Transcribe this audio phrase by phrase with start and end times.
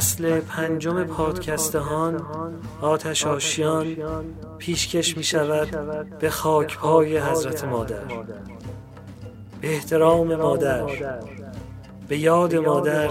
[0.00, 2.22] فصل پنجم پادکستهان
[2.80, 3.96] آتش آشیان
[4.58, 5.68] پیشکش می شود
[6.18, 8.04] به خاکپای حضرت مادر.
[9.60, 10.86] به احترام مادر
[12.08, 13.08] به یاد مادر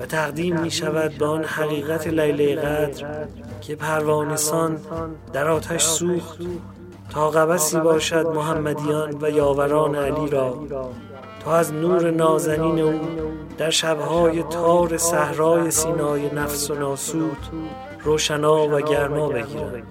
[0.00, 3.26] و تقدیم می شود به آن حقیقت لیله قدر
[3.60, 4.78] که پروانسان
[5.32, 6.38] در آتش سوخت
[7.10, 10.66] تا قبسی باشد محمدیان و یاوران علی را
[11.44, 13.00] تا از نور نازنین او
[13.58, 17.38] در شبهای تار صحرای سینای نفس و ناسود
[18.04, 19.86] روشنا و گرما بگیرند.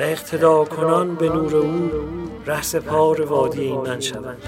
[0.00, 1.90] و اقتدا کنان به نور او
[2.46, 4.42] رهس پار وادی ایمن شوند.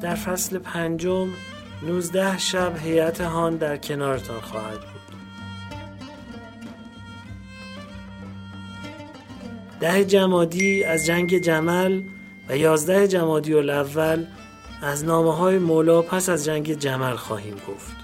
[0.00, 1.28] در فصل پنجم
[1.82, 4.93] نوزده شب هیئت هان در کنارتان خواهد بود.
[9.84, 12.02] ده جمادی از جنگ جمل
[12.48, 14.26] و یازده جمادی الاول
[14.82, 17.96] از نامه های مولا پس از جنگ جمل خواهیم گفت.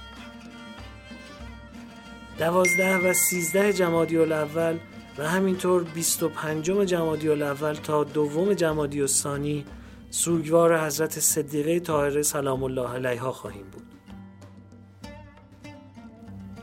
[2.39, 4.79] دوازده و سیزده جمادی الاول
[5.19, 9.65] و همینطور بیست و پنجم جمادی الاول تا دوم جمادی الثانی
[10.11, 13.83] سوگوار حضرت صدیقه طاهره سلام الله علیها خواهیم بود.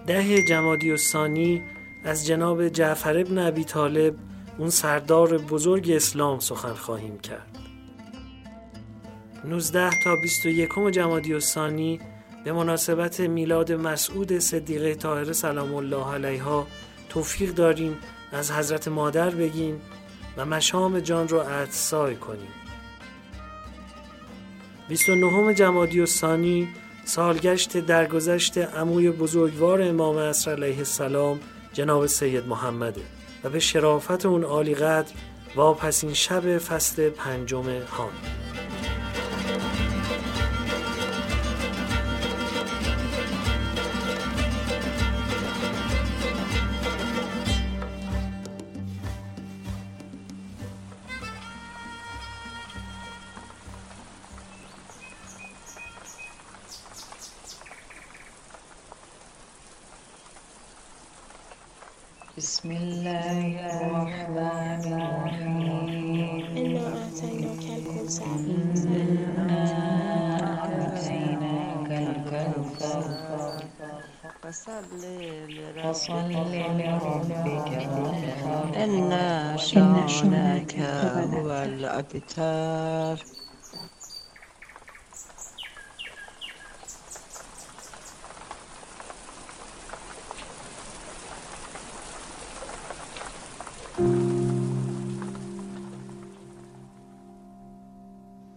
[0.08, 1.62] ده جمادی الثانی
[2.04, 4.16] از جناب جعفر ابن ابی طالب
[4.58, 7.58] اون سردار بزرگ اسلام سخن خواهیم کرد.
[9.46, 12.00] 19 تا 21 جمادی الثانی
[12.44, 16.68] به مناسبت میلاد مسعود صدیقه طاهره سلام الله علیها
[17.10, 17.98] توفیق داریم
[18.32, 19.82] از حضرت مادر بگیم
[20.38, 22.52] و مشام جان رو اعتصای کنیم.
[24.90, 26.68] 29 جمادی الثانی
[27.06, 31.40] سالگشت درگذشت عموی بزرگوار امام عصر علیه السلام
[31.74, 33.17] جناب سید محمده.
[33.50, 35.12] به شرافت اون عالی قدر
[35.56, 38.10] واپسین شب فصل پنجم هان.
[68.22, 69.04] إنا
[70.54, 73.72] أعطيناك الكوثر
[74.44, 75.02] فصل
[75.50, 76.42] لربك
[78.76, 79.12] إن
[79.58, 83.26] شانك هو الأبتر.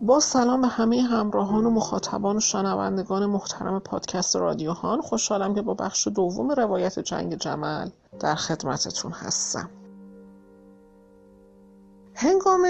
[0.03, 5.63] با سلام به همه همراهان و مخاطبان و شنوندگان محترم پادکست رادیو هان خوشحالم که
[5.63, 9.71] با بخش دوم روایت جنگ جمل در خدمتتون هستم.
[12.15, 12.67] هنگام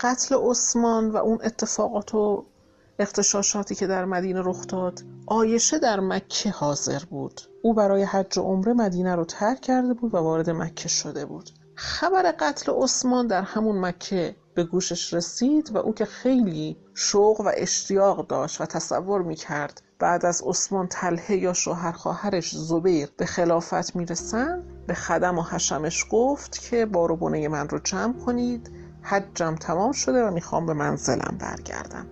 [0.00, 2.44] قتل عثمان و اون اتفاقات و
[2.98, 7.40] اختشاشاتی که در مدینه رخ داد آیشه در مکه حاضر بود.
[7.62, 11.50] او برای حج و عمره مدینه رو ترک کرده بود و وارد مکه شده بود.
[11.74, 17.50] خبر قتل عثمان در همون مکه به گوشش رسید و او که خیلی شوق و
[17.56, 23.96] اشتیاق داشت و تصور می‌کرد بعد از عثمان تله یا شوهر خواهرش زبیر به خلافت
[23.96, 27.12] می‌رسن به خدم و حشمش گفت که بار
[27.48, 28.70] من رو جمع کنید
[29.02, 32.06] حجم تمام شده و می‌خوام به منزلم برگردم.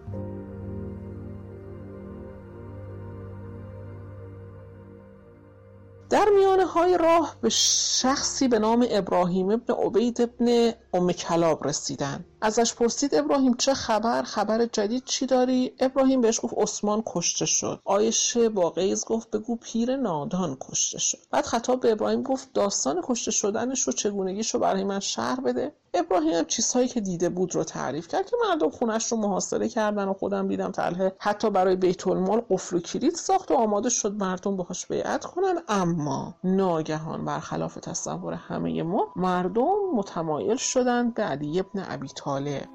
[6.10, 12.24] در میانه های راه به شخصی به نام ابراهیم ابن عبید ابن ام کلاب رسیدن.
[12.40, 17.80] ازش پرسید ابراهیم چه خبر؟ خبر جدید چی داری؟ ابراهیم بهش گفت عثمان کشته شد.
[17.84, 21.18] آیشه با قیز گفت بگو پیر نادان کشته شد.
[21.30, 25.72] بعد خطاب به ابراهیم گفت داستان کشته شدنش رو چگونگیش رو برای من شهر بده.
[25.94, 30.12] ابراهیم چیزهایی که دیده بود رو تعریف کرد که مردم خونش رو محاصره کردن و
[30.12, 34.56] خودم دیدم تله حتی برای بیت المال قفل و کلید ساخت و آماده شد مردم
[34.56, 35.62] باهاش بیعت کنن.
[35.68, 42.68] اما ناگهان برخلاف تصور همه ما مردم متمایل شدند به علی ابن ابی طالب.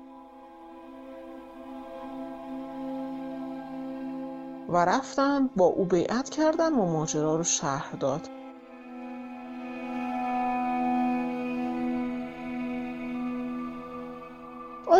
[4.69, 8.29] و رفتن با او بیعت کردن و ماجرا رو شهر داد.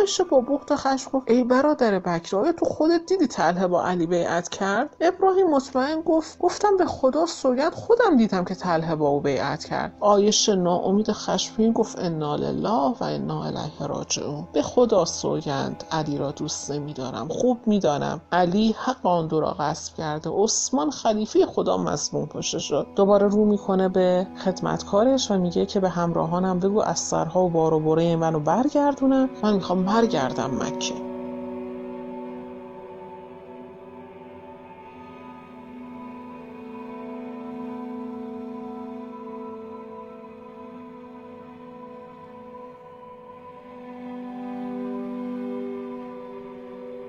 [0.04, 3.86] آیشه با بخت و خشم گفت ای برادر بکر آیا تو خودت دیدی طلحه با
[3.86, 9.08] علی بیعت کرد؟ ابراهیم مطمئن گفت گفتم به خدا سوگند خودم دیدم که طلحه با
[9.08, 9.94] او بیعت کرد.
[10.00, 14.48] آیشه ناامید خشمگین گفت انا لله و انا الیه راجعون.
[14.54, 18.22] به خدا سوگند علی را دوست نمیدارم خوب می‌دانم.
[18.32, 22.88] علی حق آن دو را غصب کرده عثمان خلیفه خدا مظلوم کشته شد.
[22.96, 27.74] دوباره رو می‌کنه به خدمتکارش و میگه که به همراهانم بگو از سرها و بار
[27.74, 29.30] و بره منو برگردونم.
[29.44, 31.13] من می‌خوام برگردم مکه.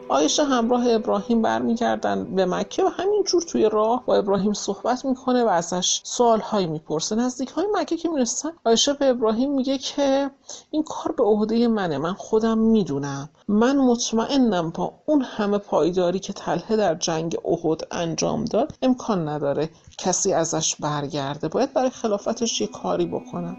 [0.08, 5.48] آیشه همراه ابراهیم برمیگردن به مکه و همینجور توی راه با ابراهیم صحبت می‌کنه و
[5.48, 7.16] ازش سوالهایی می‌پرسه.
[7.16, 10.30] نزدیک های مکه که می‌رسن آیشه به ابراهیم میگه که
[10.70, 13.28] این کار به عهده منه من خودم می‌دونم.
[13.48, 19.70] من مطمئنم با اون همه پایداری که طلحه در جنگ احد انجام داد امکان نداره
[19.98, 21.48] کسی ازش برگرده.
[21.48, 23.58] باید برای خلافتش یه کاری بکنم.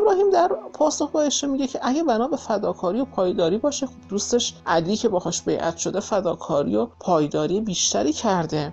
[0.00, 4.54] ابراهیم در پاسخ با میگه که اگه بنا به فداکاری و پایداری باشه خب دوستش
[4.66, 8.72] علی که باهاش بیعت شده فداکاری و پایداری بیشتری کرده.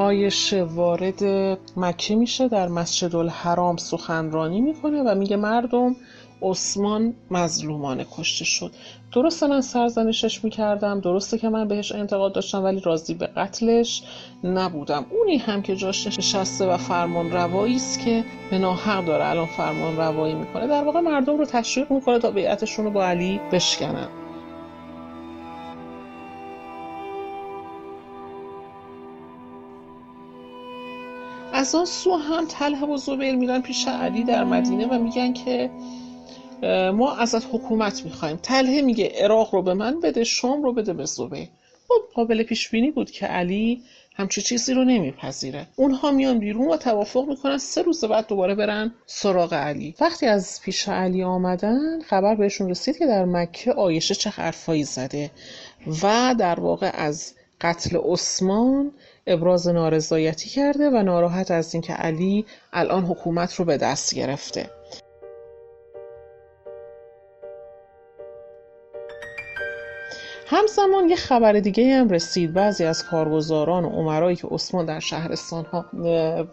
[0.00, 1.24] آیشه وارد
[1.76, 5.96] مکه میشه در مسجد الحرام سخنرانی می‌کنه و میگه مردم
[6.42, 8.72] عثمان مظلومانه کشته شد.
[9.12, 14.02] درسته من سرزنشش می‌کردم درسته که من بهش انتقاد داشتم ولی راضی به قتلش
[14.44, 15.06] نبودم.
[15.10, 19.96] اونی هم که جاش نشسته و فرمان روایی است که به ناحق داره الان فرمان
[19.96, 20.66] روایی می‌کنه.
[20.66, 24.08] در واقع مردم رو تشویق می‌کنه تا بیعتشون رو با علی بشکنن.
[31.52, 35.70] از آن سو هم طلحه و زبیر میرن پیش علی در مدینه و میگن که
[36.94, 38.38] ما ازت حکومت می‌خوایم.
[38.42, 41.48] طلحه میگه عراق رو به من بده شام رو بده به زبیر
[41.88, 43.82] خب قابل پیش بینی بود که علی
[44.14, 45.66] همچی چیزی رو نمیپذیره.
[45.76, 49.94] اونها میان بیرون و توافق می‌کنن سه روز بعد دوباره برن سراغ علی.
[50.00, 55.30] وقتی از پیش علی آمدن خبر بهشون رسید که در مکه آیشه چه حرفایی زده
[56.02, 58.92] و در واقع از قتل عثمان
[59.26, 64.70] ابراز نارضایتی کرده و ناراحت از اینکه علی الان حکومت رو به دست گرفته.
[70.52, 72.52] همزمان یه خبر دیگه هم رسید.
[72.52, 75.84] بعضی از کارگزاران و عمرایی که عثمان در شهرستان ها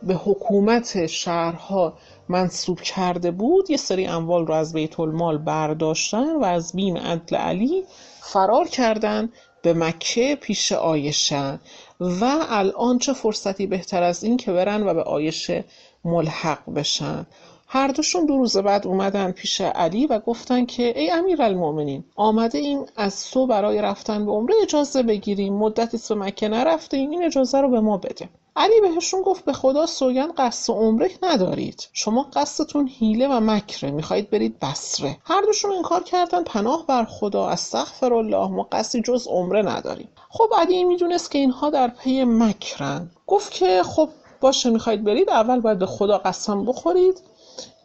[0.04, 1.94] به حکومت شهرها
[2.30, 7.36] منصوب کرده بود یه سری اموال رو از بیت المال برداشتن و از بیم عدل
[7.36, 7.84] علی
[8.22, 9.30] فرار کردن
[9.62, 11.60] به مکه پیش آیشه
[12.00, 15.66] و الان چه فرصتی بهتر از این که برن و به آیشه
[16.06, 17.25] ملحق بشن.
[17.70, 22.58] هر دوشون دو روز بعد اومدن پیش علی و گفتن که ای امیر المومنین آمده
[22.58, 25.54] ایم از تو برای رفتن به عمره اجازه بگیریم.
[25.54, 29.86] مدتی به مکه نرفتیم این اجازه رو به ما بده علی بهشون گفت به خدا
[29.86, 31.90] سوگن قصد عمره ندارید.
[31.94, 37.06] شما قصدتون حیله و مکره می‌خواهید برید بسره هر دوشون این کار کردن پناه بر
[37.06, 37.48] خدا.
[37.48, 40.10] استغفر الله ما قصدی جز عمره نداریم.
[40.30, 43.12] خب علی می‌دونست که اینها در پی مکرن.
[43.28, 44.10] گفت که خب
[44.42, 47.22] باشه می‌خواید برید اول باید به خدا قسم بخورید.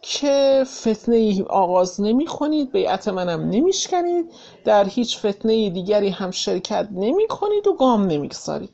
[0.02, 4.32] که فتنه ای آغاز نمی کنید بیعت منم نمیشکنید
[4.64, 8.70] در هیچ فتنه دیگری هم شرکت نمی کنید و گام نمی‌گذارید.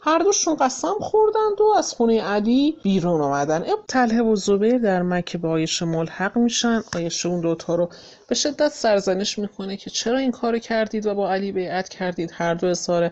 [0.00, 3.64] هر دوشون قسم خوردند و از خونه علی بیرون آمدن.
[3.88, 6.82] طلحه و زبیر در مکه به آیشه ملحق میشن.
[6.96, 7.88] آیشه اون دوتا رو
[8.28, 12.54] به شدت سرزنش می‌کنه که چرا این کارو کردید و با علی بیعت کردید؟ هر
[12.54, 13.10] دو اظهار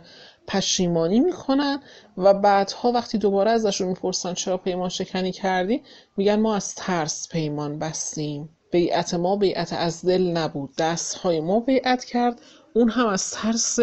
[0.51, 1.81] پشیمانی می‌کنن
[2.17, 5.83] و بعدها وقتی دوباره ازشون می‌پرسن چرا پیمان شکنی کردی
[6.17, 8.49] میگن ما از ترس پیمان بستیم.
[8.73, 10.71] بیعت ما بیعت از دل نبود.
[10.79, 12.41] دستهای ما بیعت کرد.
[12.75, 13.79] اون هم از ترس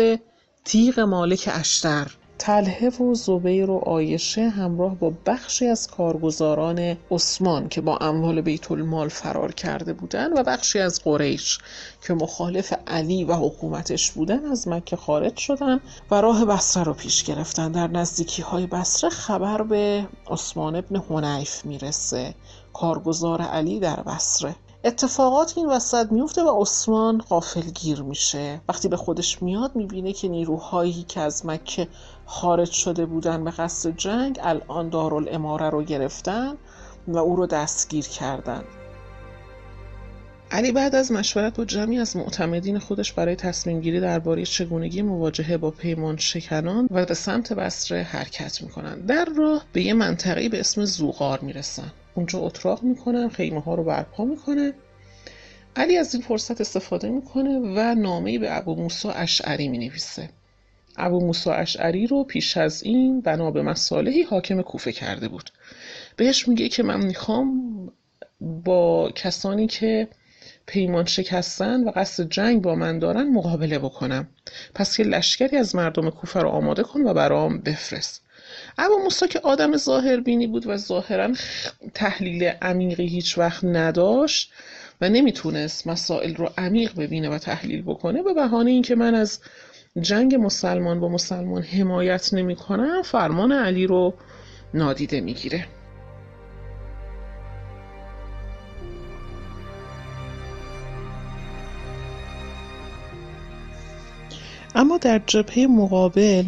[0.65, 2.11] تیغ مالک اشتر.
[2.37, 8.71] طلحه و زبیر و آیشه همراه با بخشی از کارگزاران عثمان که با اموال بیت
[8.71, 11.59] المال فرار کرده بودند و بخشی از قریش
[12.07, 15.79] که مخالف علی و حکومتش بودن از مکه خارج شدن
[16.11, 17.71] و راه بصره رو پیش گرفتن.
[17.71, 22.33] در نزدیکی های بصره خبر به عثمان ابن حنیف می‌رسه
[22.73, 24.55] کارگزار علی در بصره.
[24.83, 28.61] اتفاقات این وسط میفته و عثمان غافلگیر میشه.
[28.69, 31.87] وقتی به خودش میاد می‌بینه که نیروهایی که از مکه
[32.27, 36.53] خارج شده بودن به قصد جنگ الان دارالاماره رو گرفتن
[37.07, 38.65] و او رو دستگیر کردند.
[40.51, 45.57] علی بعد از مشورت با جمعی از معتمدین خودش برای تصمیم گیری درباره چگونگی مواجهه
[45.57, 50.59] با پیمان شکنان و به سمت بصره حرکت می‌کنن در راه به یه منطقه به
[50.59, 51.91] اسم زوغار می‌رسن.
[52.15, 54.73] اونجا اتراق می‌کنن خیمه ها رو برپا می‌کنه.
[55.75, 60.29] علی از این فرصت استفاده می‌کنه و نامه‌ای به ابو موسی اشعری می‌نویسه.
[60.97, 65.49] ابو موسی اشعری رو پیش از این بنا به مصالحی حاکم کوفه کرده بود.
[66.15, 67.71] بهش میگه که من می‌خوام
[68.41, 70.07] با کسانی که
[70.65, 74.27] پیمان شکستن و قصد جنگ با من دارن مقابله بکنم.
[74.75, 78.23] پس یه لشکری از مردم کوفه رو آماده کن و برام بفرست.
[78.77, 81.31] اما موسی که آدم ظاهر بینی بود و ظاهرا
[81.93, 84.51] تحلیل عمیقی هیچ وقت نداشت
[85.01, 89.39] و نمی‌تونست مسائل رو عمیق ببینه و تحلیل بکنه به بهانه اینکه من از
[90.01, 94.13] جنگ مسلمان با مسلمان حمایت نمی‌کنم فرمان علی رو
[94.73, 95.65] نادیده می‌گیره.
[104.75, 106.47] اما در جبهه مقابل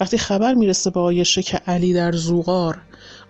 [0.00, 2.78] وقتی خبر می‌رسه به آیشه که علی در زوغار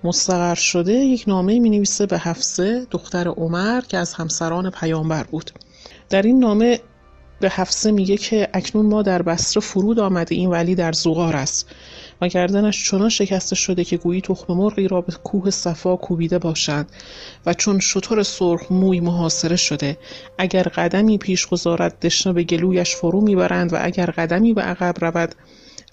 [0.04, 5.50] مستقر شده یک نامه می نویسه به حفصه دختر عمر که از همسران پیامبر بود.
[6.10, 6.80] در این نامه
[7.40, 11.70] به حفصه میگه که اکنون ما در بصره فرود آمده این ولی در زوغار است.
[12.20, 16.88] و گردنش چنان شکسته شده که گویی تخم مرغی را به کوه صفا کوبیده باشند
[17.46, 19.98] و چون شطور سرخ موی محاصره شده
[20.38, 25.34] اگر قدمی پیش گذارد دشنه به گلویش فرو می‌برند و اگر قدمی به عقب رود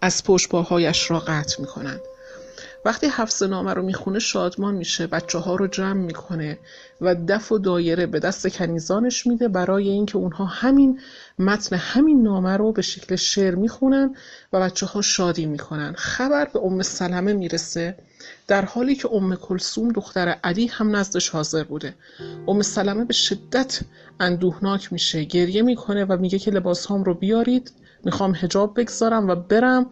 [0.01, 2.01] از پشت پاهایش را قطع می‌کنند.
[2.85, 6.57] وقتی حفظ نامه رو می‌خونه شادمان میشه بچه ها رو جمع می‌کنه.
[7.03, 10.99] و دف و دایره به دست کنیزانش میده برای اینکه اونها همین
[11.39, 14.15] متن همین نامه رو به شکل شعر می‌خونن
[14.53, 15.93] و بچه ها شادی می‌کنن.
[15.97, 17.97] خبر به ام سلمه می‌رسه
[18.47, 21.95] در حالی که ام کلسوم دختر علی هم نزدش حاضر بوده.
[22.47, 23.79] ام سلمه به شدت
[24.19, 27.71] اندوهناک میشه گریه می‌کنه و میگه که لباس هم رو بیارید
[28.05, 29.85] می‌خوام هجاب بگذارم و برم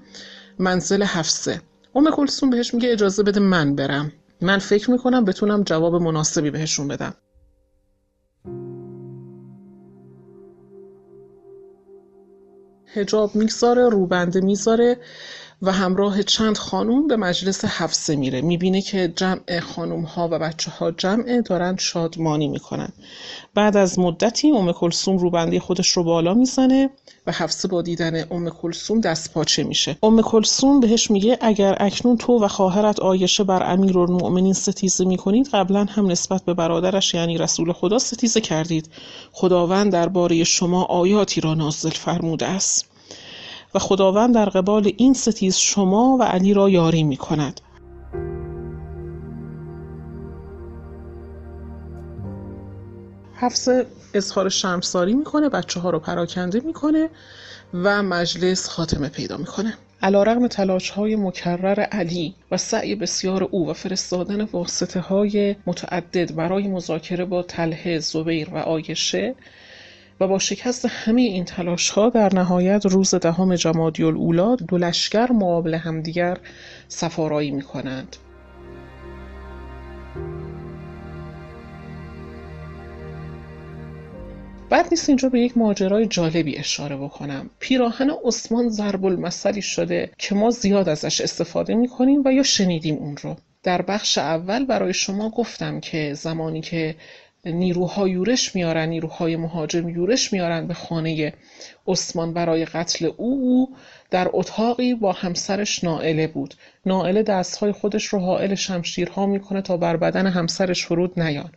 [0.59, 1.61] منزل حفصه
[1.95, 4.11] ام کلسوم بهش میگه اجازه بده من برم.
[4.41, 7.13] من فکر می‌کنم بتونم جواب مناسبی بهشون بدم.
[12.93, 14.97] هجاب می‌گذاره روبنده می‌ذاره.
[15.61, 18.41] و همراه چند خانوم به مجلس حفصه میره.
[18.41, 22.89] می‌بینه که جمع خانوم ها و بچه ها جمع دارن شادمانی می‌کنن.
[23.53, 26.89] بعد از مدتی ام کلسوم روبنده خودش رو بالا می‌زنه
[27.27, 29.97] و حفصه با دیدن ام کلسوم دست پاچه میشه.
[30.03, 35.85] ام کلسوم بهش میگه اگر اکنون تو و خواهرت آیشه بر امیرالمؤمنین ستیزه می‌کنید قبلا
[35.89, 38.89] هم نسبت به برادرش یعنی رسول خدا ستیزه کردید.
[39.31, 42.90] خداوند درباره شما آیاتی را نازل فرموده است.
[43.75, 47.61] و خداوند در قبال این ستیز شما و علی را یاری می کند.
[53.35, 53.69] حفظ
[54.13, 57.09] اظهار شرمساری می‌کنه بچه ها رو پراکنده می‌کنه
[57.73, 59.73] و مجلس خاتمه پیدا می‌کنه
[60.03, 66.35] علا رغم تلاش های مکرر علی و سعی بسیار او و فرستادن واسطه های متعدد
[66.35, 69.35] برای مذاکره با تله زبیر و آیشه
[70.21, 75.31] و با شکست همه این تلاش ها در نهایت روز دهم جمادی الاولا دو لشکر
[75.31, 76.37] مقابل همدیگر
[76.87, 78.15] سفارایی می کنند.
[84.69, 90.35] بعد نیست اینجا به یک ماجرای جالبی اشاره بکنم پیراهن عثمان ضرب المثلی شده که
[90.35, 94.93] ما زیاد ازش استفاده می کنیم و یا شنیدیم اون رو در بخش اول برای
[94.93, 96.95] شما گفتم که زمانی که
[97.45, 101.33] نیروها یورش میارن نیروهای مهاجم یورش میارن به خانه
[101.87, 103.75] عثمان برای قتل او.
[104.09, 106.53] در اتاقی با همسرش نائله بود.
[106.85, 111.51] نائله دستهای خودش رو حائل شمشیرها می‌کنه تا بر بدن همسرش فرود نیان.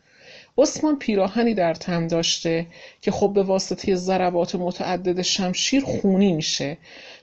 [0.58, 2.66] عثمان پیراهنی در تن داشته
[3.00, 6.76] که خب به واسطه ضربات متعدد شمشیر خونی میشه.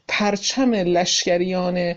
[0.08, 1.96] پرچم لشکریان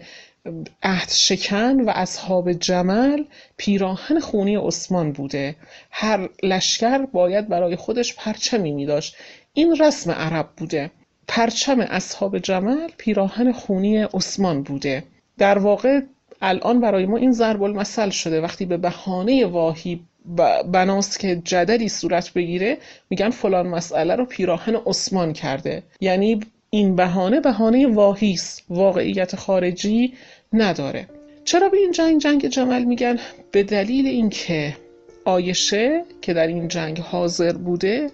[0.82, 3.24] عهد شکن و اصحاب جمل
[3.56, 5.56] پیراهن خونی عثمان بوده.
[5.90, 9.16] هر لشکر باید برای خودش پرچمی می داشت
[9.54, 10.90] این رسم عرب بوده.
[11.28, 15.04] پرچم اصحاب جمل پیراهن خونی عثمان بوده.
[15.38, 16.00] در واقع
[16.42, 18.40] الان برای ما این ضرب المثل شده.
[18.40, 20.00] وقتی به بهانه واهی
[20.72, 22.78] بناست که جدلی صورت بگیره
[23.10, 25.82] میگن فلان مسئله رو پیراهن عثمان کرده.
[26.00, 28.62] یعنی این بهانه بهانه واهی است.
[28.68, 30.14] واقعیت خارجی
[30.54, 31.08] نداره.
[31.44, 33.18] چرا به این جنگ جنگ جمل میگن؟
[33.50, 34.76] به دلیل اینکه
[35.24, 38.10] آیشه که در این جنگ حاضر بوده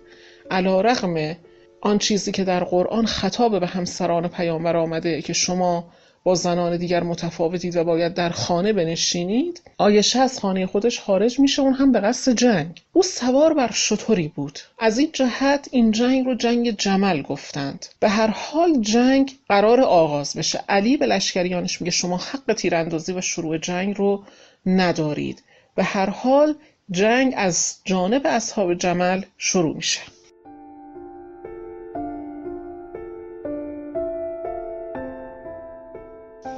[0.51, 1.37] علا رغم
[1.81, 5.93] آن چیزی که در قرآن خطاب به همسران پیامبر آمده که شما
[6.25, 11.63] با زنان دیگر متفاوتید و باید در خانه بنشینید آیشه از خانه خودش خارج میشه
[11.63, 12.83] اون هم به قصد جنگ.
[12.93, 14.59] او سوار بر شطوری بود.
[14.79, 17.87] از این جهت این جنگ رو جنگ جمل گفتند.
[18.01, 20.61] به هر حال جنگ قرار آغاز بشه.
[20.69, 24.25] علی به لشکریانش میگه شما حق تیراندازی و شروع جنگ رو
[24.67, 25.43] ندارید.
[25.75, 26.55] به هر حال
[26.91, 30.01] جنگ از جانب اصحاب جمل شروع میشه.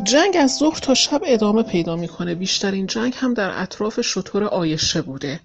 [0.04, 2.35] جنگ از ظهر تا شب ادامه پیدا می‌کنه.
[2.35, 5.40] بیشترین جنگ هم در اطراف شطور آیشه بوده.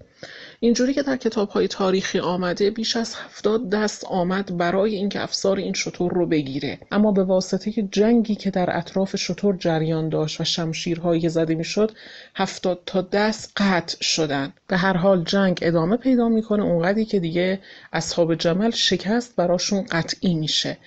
[0.60, 5.56] اینجوری که در کتاب های تاریخی آمده بیش از هفتاد دست آمد برای اینکه افسار
[5.56, 6.78] این شطور رو بگیره.
[6.90, 11.92] اما به واسطه جنگی که در اطراف شطور جریان داشت و شمشیرهایی زده می‌شد
[12.34, 14.52] هفتاد تا دست قطع شدن.
[14.68, 16.62] به هر حال جنگ ادامه پیدا می‌کنه.
[16.62, 17.60] اونقدری که دیگه
[17.92, 20.78] اصحاب جمل شکست براشون قطعی میشه.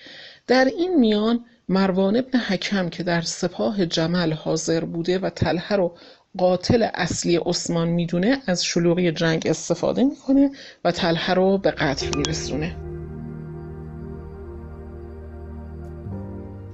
[0.48, 5.96] در این میان مروان ابن حکم که در سپاه جمل حاضر بوده و طلحه رو
[6.38, 10.52] قاتل اصلی عثمان می‌دونه از شلوغی جنگ استفاده می‌کنه
[10.86, 12.76] و طلحه رو به قتل میرسونه.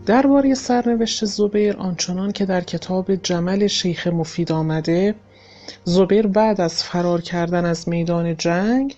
[0.05, 5.15] درباره سرنوشت زبیر آنچنان که در کتاب جمل شیخ مفید آمده
[5.83, 8.95] زبیر بعد از فرار کردن از میدان جنگ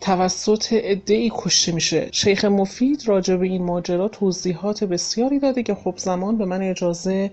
[0.00, 2.08] توسط عدهای کشته میشه.
[2.12, 7.30] شیخ مفید راجع به این ماجرا توضیحات بسیاری داده که خب زمان به من اجازه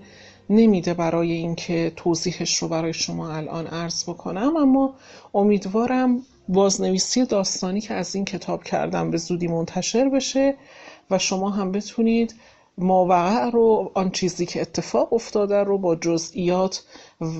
[0.50, 4.94] نمیده برای اینکه توضیحش رو برای شما الان عرض بکنم اما
[5.34, 10.54] امیدوارم بازنویسی داستانی که از این کتاب کردم به زودی منتشر بشه
[11.10, 12.34] و شما هم بتونید
[12.78, 16.82] ماوقع رو آن چیزی که اتفاق افتاده رو با جزئیات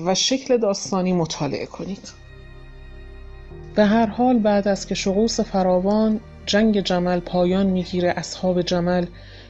[0.05, 2.26] و شکل داستانی مطالعه کنید.
[3.77, 9.05] به هر حال بعد از که شغوس فراوان جنگ جمل پایان می‌گیره اصحاب جمل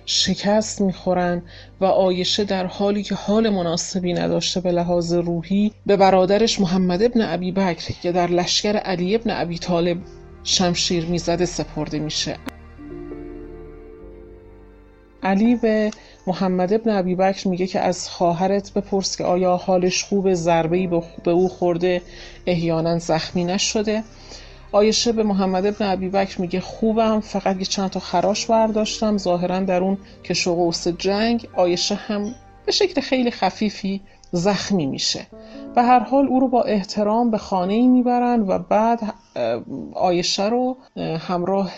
[0.05, 1.41] شکست می‌خورن
[1.81, 7.21] و آیشه در حالی که حال مناسبی نداشته به لحاظ روحی به برادرش محمد ابن
[7.21, 9.97] ابی بکر که در لشکر علی ابن ابی طالب
[10.43, 12.37] شمشیر می‌زده سپرده میشه.
[15.23, 15.91] علی به
[16.27, 20.87] محمد ابن ابی بکر میگه که از خواهرت بپرس که آیا حالش خوبه ضربه‌ای
[21.23, 22.01] به او خورده
[22.45, 24.03] احیانا زخمی نشده.
[24.71, 29.17] آیشه به محمد ابن ابی بکر میگه خوبم فقط یه چند تا خراش برداشتم.
[29.17, 34.01] ظاهرا در اون که شغوس جنگ آیشه هم به شکل خیلی خفیفی
[34.31, 35.27] زخمی میشه.
[35.75, 38.99] به هر حال او رو با احترام به خانه ای می‌برن و بعد
[39.93, 40.77] آیشه رو
[41.27, 41.71] همراه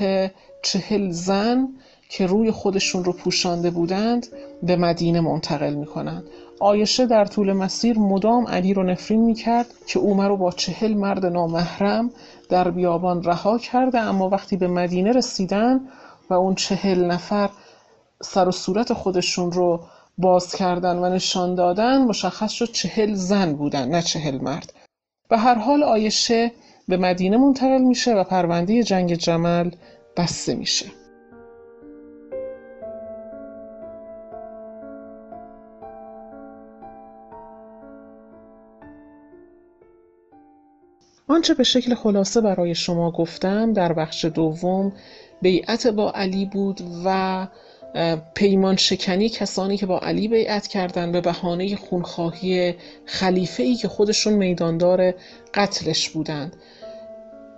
[0.63, 1.67] چهل زن
[2.09, 4.27] که روی خودشون رو پوشانده بودند
[4.63, 6.23] به مدینه منتقل می‌کنند.
[6.59, 11.25] آیشه در طول مسیر مدام علی رو نفرین می‌کرد که او رو با چهل مرد
[11.25, 12.11] نامحرم
[12.49, 15.79] در بیابان رها کرده اما وقتی به مدینه رسیدن
[16.29, 17.49] و اون چهل نفر
[18.21, 19.79] سر و صورت خودشون رو
[20.17, 24.73] باز کردن و نشان دادن مشخص شد چهل زن بودن نه چهل مرد.
[25.29, 26.51] به هر حال آیشه
[26.87, 29.71] به مدینه منتقل میشه و پرونده جنگ جمل
[30.17, 30.85] بسته میشه.
[41.29, 44.93] آنچه به شکل خلاصه برای شما گفتم در بخش دوم
[45.41, 47.47] بیعت با علی بود و
[48.35, 54.33] پیمان شکنی کسانی که با علی بیعت کردند به بهانه خونخواهی خلیفه ای که خودشون
[54.33, 55.13] میداندار
[55.53, 56.55] قتلش بودند.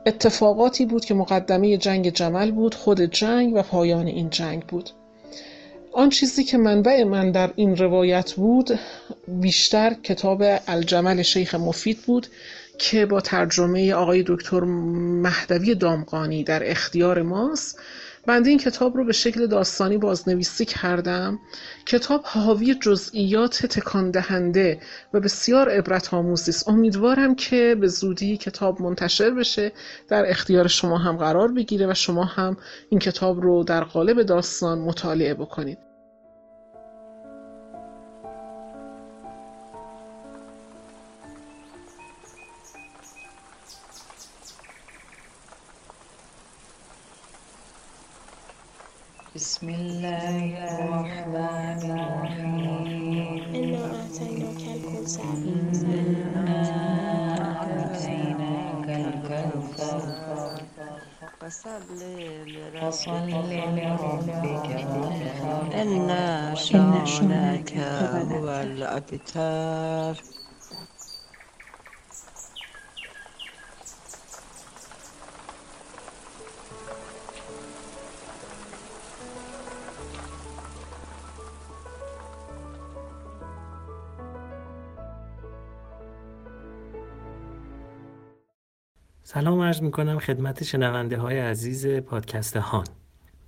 [0.06, 4.90] اتفاقاتی بود که مقدمه جنگ جمل بود خود جنگ و پایان این جنگ بود.
[5.94, 8.80] آن چیزی که منبع من در این روایت بود
[9.28, 12.28] بیشتر کتاب الجمل شیخ مفید بود.
[12.82, 14.60] که با ترجمه آقای دکتر
[15.24, 17.80] مهدوی دامقانی در اختیار ماست.
[18.28, 21.40] بنده این کتاب رو به شکل داستانی بازنویسی کردم.
[21.86, 24.80] کتاب حاوی جزئیات تکان دهنده
[25.14, 26.70] و بسیار عبرت آموزی است.
[26.70, 29.72] امیدوارم که به زودی کتاب منتشر بشه
[30.08, 32.58] در اختیار شما هم قرار بگیره و شما هم
[32.90, 35.91] این کتاب رو در قالب داستان مطالعه بکنید.
[49.36, 55.40] بسم الله الرحمن الرحیم إنا اعطیناک الکوثر
[56.48, 60.16] إنا أعطيناك الكوثر.
[61.42, 62.00] فصل
[62.48, 63.50] لربك
[64.70, 65.30] وانحر.
[65.74, 70.24] إن شانك هو الأبتر.
[89.34, 92.86] سلام عرض می کنم خدمت شنونده های عزیز پادکست هان.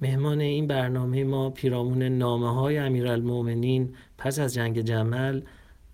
[0.02, 5.42] مهمان این برنامه ما پیرامون نامه های امیرالمؤمنین پس از جنگ جمل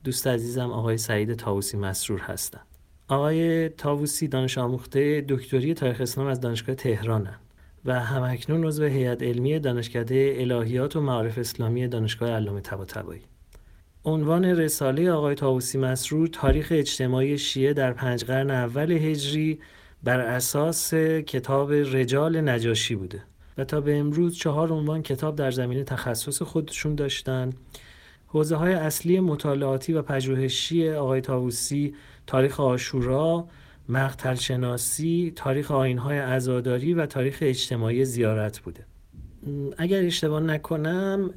[0.03, 2.65] دوست عزیزم آقای سعید تاووسی مسرور هستند.
[3.07, 7.39] آقای تاووسی دانش آموخته دکتری تاریخ اسلام از دانشگاه تهرانند
[7.85, 13.21] و همکنون عضو هیئت علمی دانشکده الهیات و معارف اسلامی دانشگاه علامه طباطبایی.
[14.05, 19.59] عنوان رساله آقای تاووسی مسرور تاریخ اجتماعی شیعه در پنج قرن اول هجری
[20.03, 23.23] بر اساس کتاب رجال نجاشی بوده
[23.57, 27.49] و تا به امروز چهار عنوان کتاب در زمینه تخصص خودشون داشتن.
[28.27, 31.95] حوزه های اصلی مطالعاتی و پژوهشی آقای تاووسی
[32.27, 33.47] تاریخ آشورا،
[33.89, 38.85] مقتل شناسی، تاریخ آینهای عزاداری و تاریخ اجتماعی زیارت بوده.
[39.77, 41.33] اگر اشتباه نکنم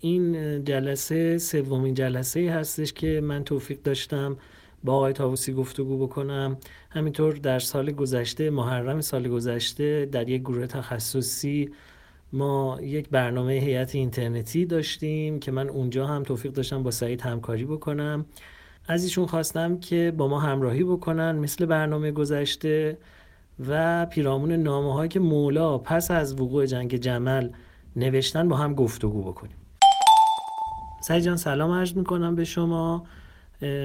[0.00, 4.36] این جلسه سومین جلسه هستش که من توفیق داشتم.
[4.84, 6.56] با آقای تاووسی گفتگو بکنم.
[6.90, 11.70] همینطور در سال گذشته محرم سال گذشته در یک گروه تخصصی
[12.32, 17.64] ما یک برنامه هیئت اینترنتی داشتیم که من اونجا هم توفیق داشتم با سعید همکاری
[17.64, 18.24] بکنم.
[18.88, 22.98] از ایشون خواستم که با ما همراهی بکنن مثل برنامه گذشته
[23.68, 27.48] و پیرامون نامه هایی که مولا پس از وقوع جنگ جمل
[27.96, 29.56] نوشتن با هم گفتگو بکنیم.
[31.00, 33.04] سعید جان سلام عرض می‌کنم به شما.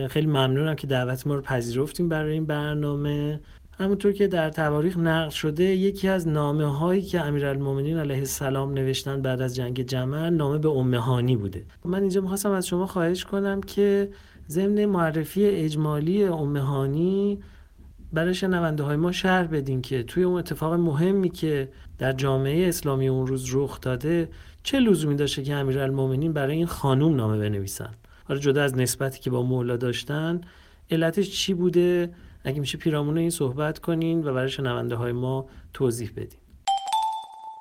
[0.09, 3.39] خیلی ممنونم که دعوت ما رو پذیرفتیم برای این برنامه.
[3.79, 9.21] همونطور که در تواریخ نقل شده یکی از نامه هایی که امیرالمومنین علیه السلام نوشتن
[9.21, 11.65] بعد از جنگ جمل نامه به امهانی بوده.
[11.85, 14.09] من اینجا می‌خواستم از شما خواهش کنم که
[14.49, 17.39] ضمن معرفی اجمالی امهانی
[18.13, 23.07] برای شنونده های ما شرح بدین که توی اون اتفاق مهمی که در جامعه اسلامی
[23.07, 24.29] اون روز رخ داده
[24.63, 27.89] چه لزومی داشته که امیرالمومنین برای این خانوم نامه بنویسن.
[28.27, 30.41] حالا جدا از نسبتی که با مولا داشتن
[30.91, 32.13] علتش چی بوده؟
[32.43, 36.39] اگه میشه پیرامون این صحبت کنین و برای شنونده های ما توضیح بدین.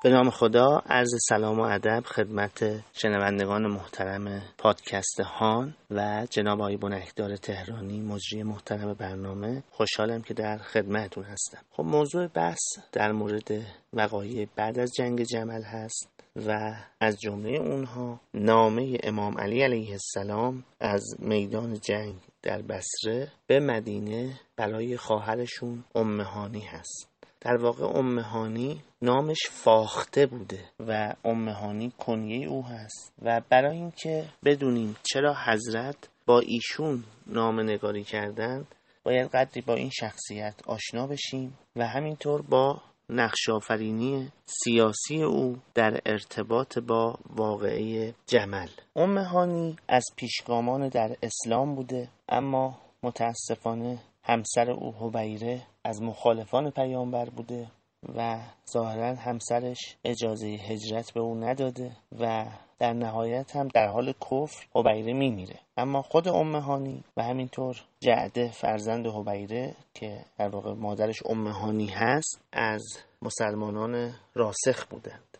[0.03, 6.77] به نام خدا عرض سلام و ادب خدمت شنوندگان محترم پادکست هان و جناب آقای
[6.77, 9.63] بنکدار تهرانی مجری محترم برنامه.
[9.71, 11.61] خوشحالم که در خدمتتون هستم.
[11.71, 12.59] خب موضوع بحث
[12.91, 13.51] در مورد
[13.93, 16.16] وقایع بعد از جنگ جمل هست.
[16.47, 23.59] و از جمله اونها نامه امام علی علیه السلام از میدان جنگ در بسره به
[23.59, 27.09] مدینه برای خواهرشون امهانی هست.
[27.41, 34.95] در واقع امهانی نامش فاخته بوده و امهانی کنیه او هست و برای اینکه بدونیم
[35.03, 38.67] چرا حضرت با ایشون نام نگاری کردند
[39.03, 46.01] باید قدری با این شخصیت آشنا بشیم و همینطور با نقش آفرینی سیاسی او در
[46.05, 48.67] ارتباط با واقعه جمل.
[48.95, 57.67] امهانی از پیشگامان در اسلام بوده اما متاسفانه همسر او حبیره از مخالفان پیامبر بوده
[58.15, 58.39] و
[58.71, 62.45] ظاهرا همسرش اجازه هجرت به او نداده و
[62.79, 65.59] در نهایت هم در حال کفر حبیره میمیره.
[65.77, 72.83] اما خود امهانی و همینطور جعده فرزند حبیره که در واقع مادرش امهانی هست از
[73.21, 75.37] مسلمانان راسخ بودند.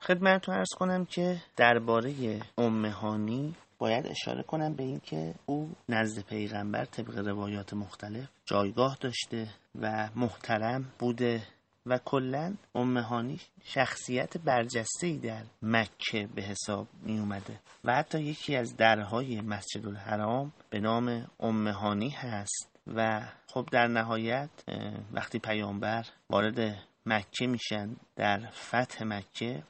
[0.00, 7.18] خدمتتون ارز کنم که درباره امهانی باید اشاره کنم به اینکه او نزد پیغمبر طبق
[7.18, 9.48] روایات مختلف جایگاه داشته
[9.80, 11.42] و محترم بوده.
[11.86, 18.56] و کلا امهانی شخصیت برجسته ای در مکه به حساب می اومده و حتی یکی
[18.56, 24.50] از درهای مسجد الحرام به نام امهانی هست و خب در نهایت
[25.12, 29.62] وقتی پیامبر وارد مکه میشن در فتح مکه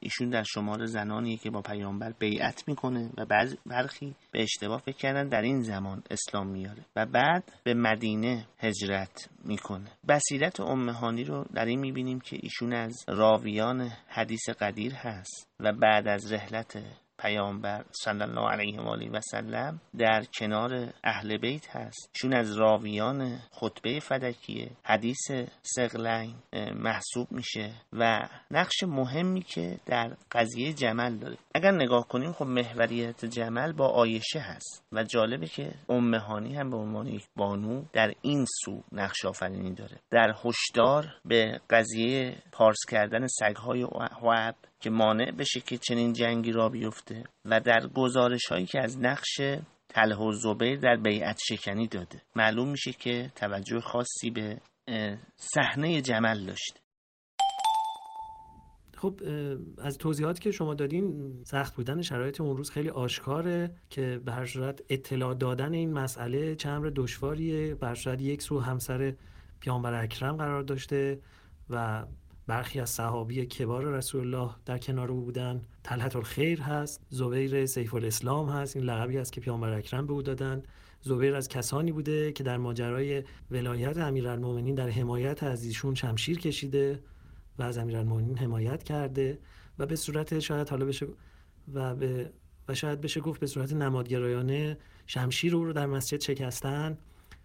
[0.00, 4.96] ایشون در شمار زنانیه که با پیامبر بیعت می‌کنه و بعض برخی به اشتباه فکر
[4.96, 9.90] کردن در این زمان اسلام میاره و بعد به مدینه هجرت می‌کنه.
[10.08, 16.08] بصیرت امهانی رو در این می‌بینیم که ایشون از راویان حدیث قدیر هست و بعد
[16.08, 16.78] از رحلت
[17.18, 22.10] پیامبر صلی الله علیه و آله و سلم در کنار اهل بیت هست.
[22.12, 25.30] چون از راویان خطبه فدکیه حدیث
[25.62, 26.34] سقلین
[26.74, 31.36] محسوب میشه و نقش مهمی که در قضیه جمل داره.
[31.54, 36.76] اگر نگاه کنیم خب محوریت جمل با آیشه هست و جالبه که امهانی هم به
[36.76, 40.00] عنوان یک بانو در این سو نقش آفرینی داره.
[40.10, 43.84] در هشدار به قضیه پارس کردن سگهای
[44.22, 48.98] وعب که مانع بشه که چنین جنگی را بیفته و در گزارش هایی که از
[48.98, 49.40] نقش
[49.88, 52.22] تله و زبیر در بیعت شکنی داده.
[52.36, 54.60] معلوم میشه که توجه خاصی به
[55.36, 56.80] صحنه جمل داشته
[58.98, 59.20] خب
[59.78, 64.44] از توضیحاتی که شما دادین سخت بودن شرایط اون روز خیلی آشکاره که به هر
[64.44, 67.74] صورت اطلاع دادن این مسئله چه دشواریه.
[67.74, 69.14] به هر صورت یک سو همسر
[69.60, 71.20] پیامبر اکرم قرار داشته
[71.70, 72.04] و
[72.48, 75.62] برخی از صحابی کبار رسول الله در کنار او بودن.
[75.82, 78.76] طلحت الخیر هست زبیر سیف الاسلام هست.
[78.76, 80.62] این لقبی است که پیامبر اکرم به او دادن.
[81.02, 87.02] زبیر از کسانی بوده که در ماجرای ولایت امیرالمومنین در حمایت از ایشون شمشیر کشیده
[87.58, 89.38] و از امیرالمومنین حمایت کرده
[89.78, 91.06] و به صورت شاید حالا بشه
[91.74, 92.30] و به
[92.68, 96.98] و شاید بشه گفت به صورت نمادگرایانه شمشیر او رو در مسجد شکستن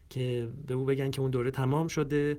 [0.10, 2.38] که به او بگن که اون دوره تمام شده.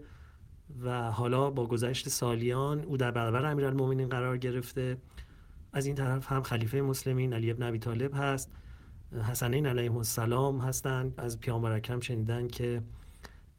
[0.82, 4.96] و حالا با گذشت سالیان او در برابر امیرالمومنین قرار گرفته.
[5.72, 8.50] از این طرف هم خلیفه مسلمین علی ابن ابی طالب هست.
[9.30, 11.14] حسنین علیهم السلام هستند.
[11.18, 12.82] از پیامبر اکرم شنیدن که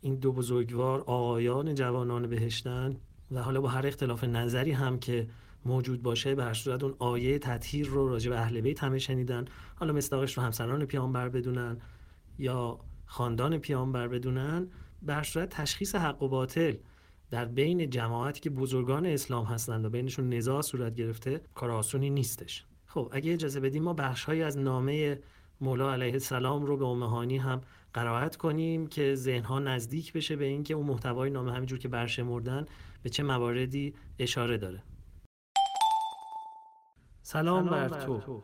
[0.01, 2.95] این دو بزرگوار آقایان جوانان بهشتن
[3.32, 5.28] و حالا با هر اختلاف نظری هم که
[5.65, 9.45] موجود باشه به هر صورت اون آیه تطهیر رو راجع به اهل بیت همه شنیدن.
[9.75, 11.78] حالا مصداقش رو همسران پیامبر بدونن
[12.39, 14.67] یا خاندان پیامبر بدونن.
[15.01, 16.73] به هر صورت تشخیص حق و باطل
[17.36, 22.65] در بین جماعتی که بزرگان اسلام هستند و بینشون نزاع صورت گرفته کار آسونی نیستش.
[22.86, 25.19] خب اگه اجازه بدیم ما بخشهایی از نامه
[25.62, 27.62] مولا علیه السلام رو به امهانی هم
[27.93, 32.65] قرائت کنیم که ذهنها نزدیک بشه به اینکه اون محتوای نامه همینجور که برشمردن
[33.04, 34.84] به چه مواردی اشاره داره.
[37.21, 38.43] سلام بر تو.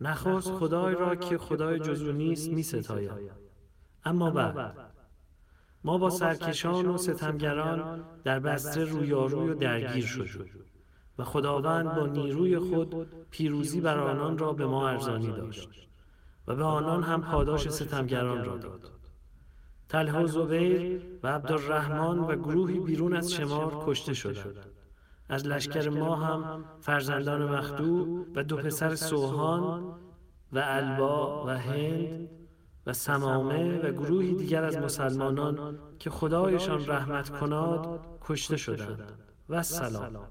[0.00, 3.30] نخواست خدای را که خدای جزو نیست می ستایم
[4.04, 4.99] اما بعد
[5.84, 10.44] ما با سرکشان و ستمگران در بسته رویاروی و درگیر شدیم.
[11.18, 15.68] و خداوند با نیروی خود پیروزی بر آنان را به ما ارزانی داشت
[16.46, 18.90] و به آنان هم پاداش ستمگران را داد.
[19.88, 24.66] طلحه و زبیر و عبدالرحمن و گروهی بیرون از شمار کشته شدند.
[25.28, 29.94] از لشکر ما هم فرزندان مخدوع و دو پسر سوهان
[30.52, 32.28] و البا و هند
[32.90, 39.12] و سمامه و گروهی دیگر از مسلمانان که خدایشان رحمت کناد کشته شدند.
[39.48, 40.28] و سلام.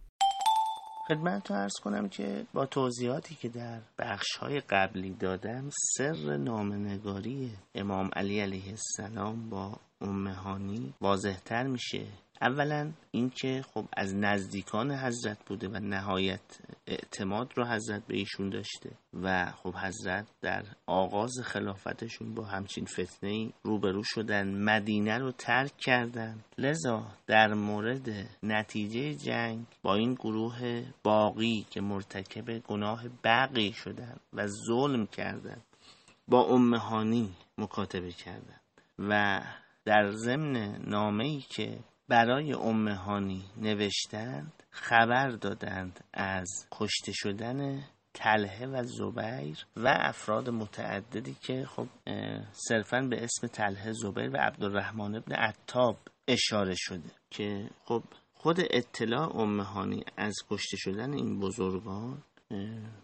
[1.07, 8.09] خدمت ارز کنم که با توضیحاتی که در بخش های قبلی دادم سر نامنگاری امام
[8.15, 12.05] علی علیه السلام با امهانی واضحتر میشه.
[12.41, 18.91] اولا اینکه خب از نزدیکان حضرت بوده و نهایت اعتماد رو حضرت به ایشون داشته
[19.23, 25.77] و خب حضرت در آغاز خلافتشون با همچین فتنه ای روبرو شدن مدینه رو ترک
[25.77, 26.39] کردن.
[26.57, 28.09] لذا در مورد
[28.43, 35.61] نتیجه جنگ با این گروه باقی که مرتکب گناه بقی شدن و ظلم کردن
[36.27, 38.59] با امهانی مکاتبه کردن.
[38.99, 39.41] و
[39.85, 48.83] در ضمن نامه ای که برای امهانی نوشتند خبر دادند از کشته شدن تلهه و
[48.83, 51.87] زبیر و افراد متعددی که خب
[52.51, 59.37] صرفا به اسم تلهه زبیر و عبدالرحمن ابن عطاب اشاره شده که خب خود اطلاع
[59.37, 62.23] امهانی از کشته شدن این بزرگان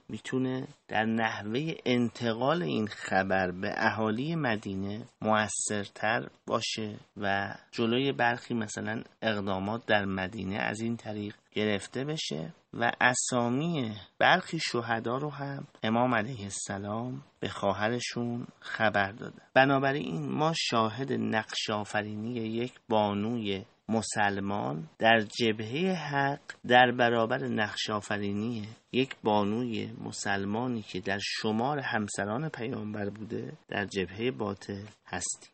[0.10, 9.04] می‌تونه در نحوه انتقال این خبر به اهالی مدینه موثرتر باشه و جلوی برخی مثلا
[9.22, 16.16] اقدامات در مدینه از این طریق گرفته بشه و اسامی برخی شهدا رو هم امام
[16.16, 25.22] علیه السلام به خواهرشون خبر دادن بنابراین ما شاهد نقش آفرینی یک بانوی مسلمان در
[25.22, 33.54] جبهه حق در برابر نقش آفرینی یک بانوی مسلمانی که در شمار همسران پیامبر بوده
[33.68, 35.50] در جبهه باطل هستی.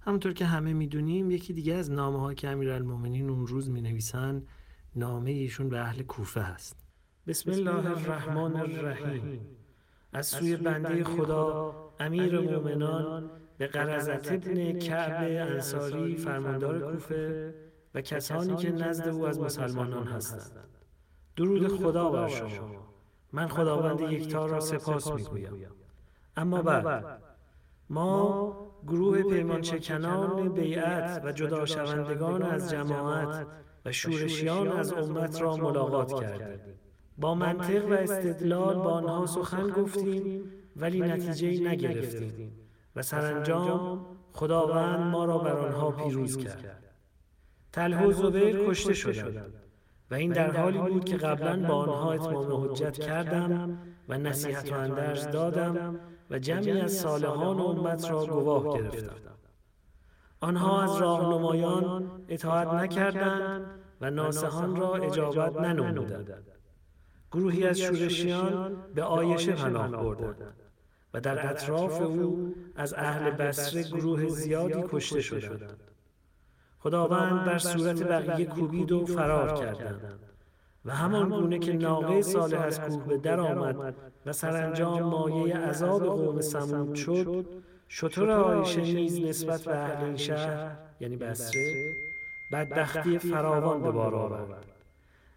[0.00, 4.42] همونطور که همه می‌دونیم یکی دیگه از نامه ها که امیرالمومنین اون روز می نویسن
[4.96, 6.86] نامه ایشون به اهل کوفه هست.
[7.26, 9.40] بسم الله الرحمن الرحیم.
[10.12, 17.54] از سوی بنده خدا امیر مومنان به قرزت ابن کعب انصاری فرماندار کوفه
[17.94, 20.68] و کسانی که نزد او از مسلمانان هستند.
[21.36, 22.48] درود خدا بر شما.
[23.32, 25.52] من خداوند یکتا را سپاس می‌گویم.
[26.36, 27.20] اما بعد
[27.90, 33.46] ما گروه پیمان شکنان بیعت و جدا شوندگان از جماعت
[33.84, 36.74] و شورشیان از امت را ملاقات کردیم.
[37.18, 42.63] با منطق و استدلال با آنها سخن گفتیم ولی نتیجه نگرفتیم.
[42.96, 46.82] و سرانجام خداوند ما را بر آنها پیروز کرد.
[47.72, 49.54] تله و زبیر کشته شدند.
[50.10, 53.78] و این در حالی بود که قبلا با آنها اتمام حجت کردم
[54.08, 59.16] و نصیحت و اندرز دادم و جمعی از صالحان امت را گواه گرفتم.
[60.40, 63.62] آنها از راهنمایان اطاعت نکردند
[64.00, 66.34] و و ناسهان را اجابت ننمودند.
[67.32, 70.63] گروهی از شورشیان به آیشه پناه بردند.
[71.14, 75.82] و در اطراف او از اهل بسره گروه زیادی کشته شدند.
[76.78, 80.18] خداوند بر صورت بقیه کوبید و فرار کردند.
[80.84, 83.94] و همان گونه که ناقه صالح از کوه به در آمد
[84.26, 87.46] و سرانجام مایه عذاب قوم سمود شد.
[87.88, 91.94] شطور آیشه نیز نسبت به اهل این شهر یعنی بسره
[92.52, 94.73] بدبختی فراوان به بار آورد.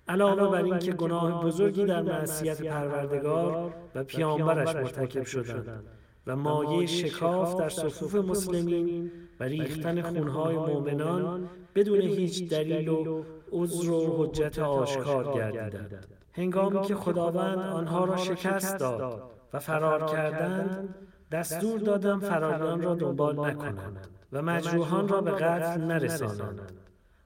[0.08, 5.84] علاوه بر اینکه گناه بزرگی در معصیت پروردگار و پیامبرش مرتکب شدند
[6.28, 13.92] و مایه شکاف در صفوف مسلمین و ریختن خونهای مؤمنان بدون هیچ دلیل و عذر
[13.92, 16.08] و حجت آشکار گردیدند.
[16.34, 20.96] هنگامی که خداوند آنها را شکست داد و فرار کردند
[21.32, 26.72] دستور دادم فراریان را دنبال نکنند و مجروحان را به قتل نرسانند.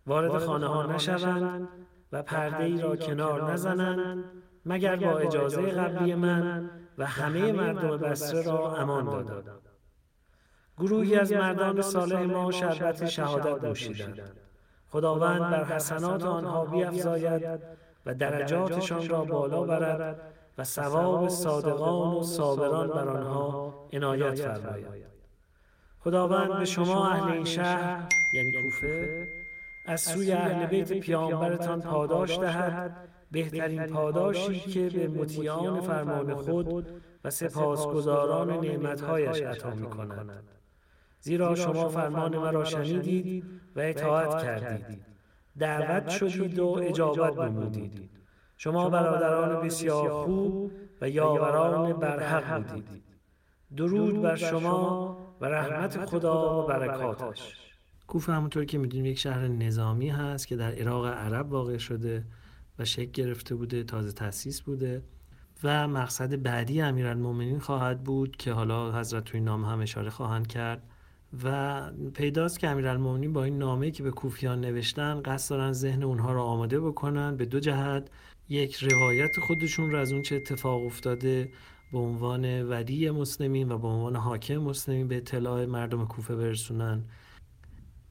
[0.07, 1.67] وارد خانه ها نشوند.
[2.11, 4.23] و پرده ای را کنار نزنند
[4.65, 9.59] مگر با اجازه قبلی من و همه مردم بسره را امان دادم.
[10.77, 14.19] گروهی از مردان صالح ما شربت شهادت نوشیدند.
[14.89, 17.59] خداوند بر حسنات آنها بیافزاید
[18.05, 25.11] و درجاتشان را بالا برد و ثواب صادقان و صابران بر آنها عنایت فرماید.
[25.99, 29.27] خداوند به شما اهل این شهر یعنی کوفه
[29.85, 33.07] از سوی اهل بیت پیامبرتان پاداش دهد.
[33.31, 40.43] بهترین پاداشی که به مطیعان فرمان خود و سپاسگزاران نعمتهایش عطا می کند.
[41.19, 45.05] زیرا شما فرمان مرا شنیدید و اطاعت کردید.
[45.59, 48.09] دعوت شدید و اجابت نمودید
[48.57, 53.03] شما برادران بسیار خوب و یاوران برحق بودید.
[53.77, 57.70] درود بر شما و رحمت خدا و برکاتش.
[58.11, 62.25] کوفه همونطور که می‌دونیم یک شهر نظامی هست که در عراق عرب واقع شده
[62.79, 65.03] و شکل گرفته بوده تازه تأسیس بوده
[65.63, 70.83] و مقصد بعدی امیرالمومنین خواهد بود که حالا حضرت توی نام هم اشاره خواهند کرد
[71.43, 71.81] و
[72.13, 76.43] پیداست که امیرالمومنین با این نامه که به کوفیان نوشتن قصد دارن ذهن اونها را
[76.43, 77.37] آماده بکنن.
[77.37, 78.09] به دو جهت
[78.49, 81.49] یک روایت خودشون رو از اون چه اتفاق افتاده
[81.91, 87.03] به عنوان ولی مسلمین و به عنوان حاکم مسلمین به اطلاع مردم کوفه برسونن.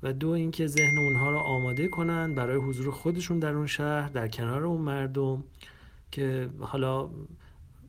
[0.03, 4.29] و دو اینکه ذهن اونها را آماده کنن برای حضور خودشون در اون شهر در
[4.29, 5.45] کنار اون مردم
[6.11, 7.11] که حالا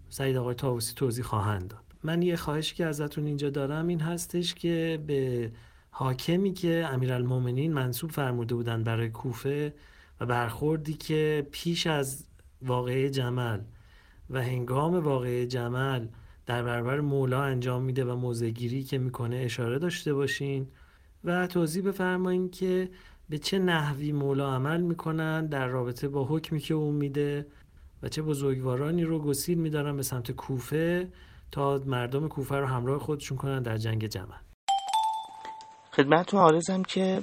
[0.10, 1.84] سعید آقای تاوسی توضیح خواهند داد.
[2.04, 5.52] من یه خواهشی که ازتون اینجا دارم این هستش که به
[5.92, 9.74] حاکمی که امیرالمومنین منصوب فرموده بودن برای کوفه
[10.20, 12.26] و برخوردی که پیش از
[12.62, 13.60] واقعه جمل
[14.30, 16.08] و هنگام واقعه جمل
[16.46, 20.68] در برابر مولا انجام میده و موزگیری که می‌کنه اشاره داشته باشین.
[21.24, 22.90] و توضیح بفرمایین که
[23.30, 27.48] به چه نحوی مولا عمل می‌کنن در رابطه با حکمی که اون میده
[28.04, 31.08] و چه بزرگوارانی رو گسیل میدارن به سمت کوفه
[31.52, 34.36] تا مردم کوفه رو همراه خودشون کنن در جنگ جمل
[35.92, 37.22] خدمتتون عارضم که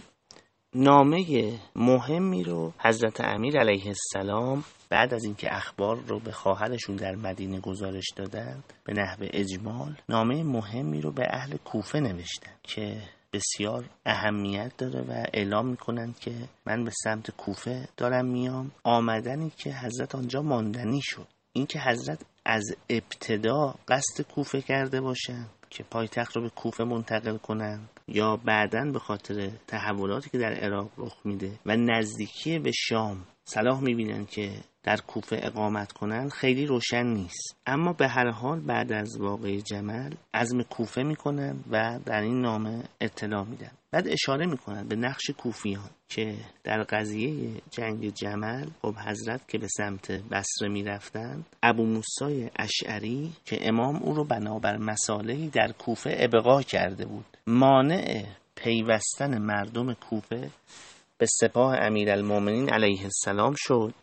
[0.74, 7.16] نامه مهمی رو حضرت امیر علیه السلام بعد از اینکه اخبار رو به خواهرشون در
[7.16, 13.02] مدینه گزارش دادند به نحو اجمال نامه مهمی رو به اهل کوفه نوشتن که
[13.32, 16.34] بسیار اهمیت داره و اعلام می‌کنند که
[16.66, 18.70] من به سمت کوفه دارم میام.
[18.84, 21.26] آمدنی که حضرت آنجا ماندنی شد.
[21.52, 27.88] اینکه حضرت از ابتدا قصد کوفه کرده باشند که پایتخت رو به کوفه منتقل کنند
[28.08, 33.80] یا بعدا به خاطر تحولاتی که در عراق رخ میده و نزدیکی به شام صلاح
[33.80, 34.52] می‌بینن که
[34.88, 37.56] در کوفه اقامت کنند خیلی روشن نیست.
[37.66, 42.82] اما به هر حال بعد از واقع جمل عزم کوفه می‌کنن و در این نامه
[43.00, 43.70] اطلاع میدن.
[43.90, 46.34] بعد اشاره می‌کنن به نقش کوفیان که
[46.64, 53.68] در قضیه جنگ جمل خب حضرت که به سمت بصره می‌رفتند ابو موسای اشعری که
[53.68, 57.36] امام او رو بنابر مسالهی در کوفه ابقا کرده بود.
[57.46, 58.24] مانع
[58.54, 60.50] پیوستن مردم کوفه
[61.18, 63.94] به سپاه امیرالمؤمنین علیه السلام شد.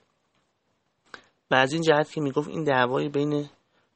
[1.52, 3.50] و از این جهت که می‌گفت این دعوای بین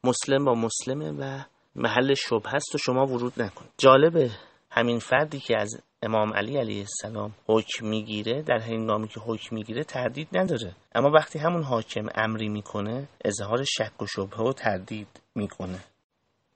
[0.03, 1.43] مسلم با مسلمه و
[1.75, 3.71] محل شبه است و شما ورود نکنید.
[3.77, 4.31] جالبه
[4.71, 9.83] همین فردی که از امام علی علیه السلام حکم می‌گیره در هنگامی که حکم می‌گیره
[9.83, 10.75] تردید نداره.
[10.95, 15.79] اما وقتی همون حاکم امری می‌کنه اظهار شک و شبهه و تردید می‌کنه.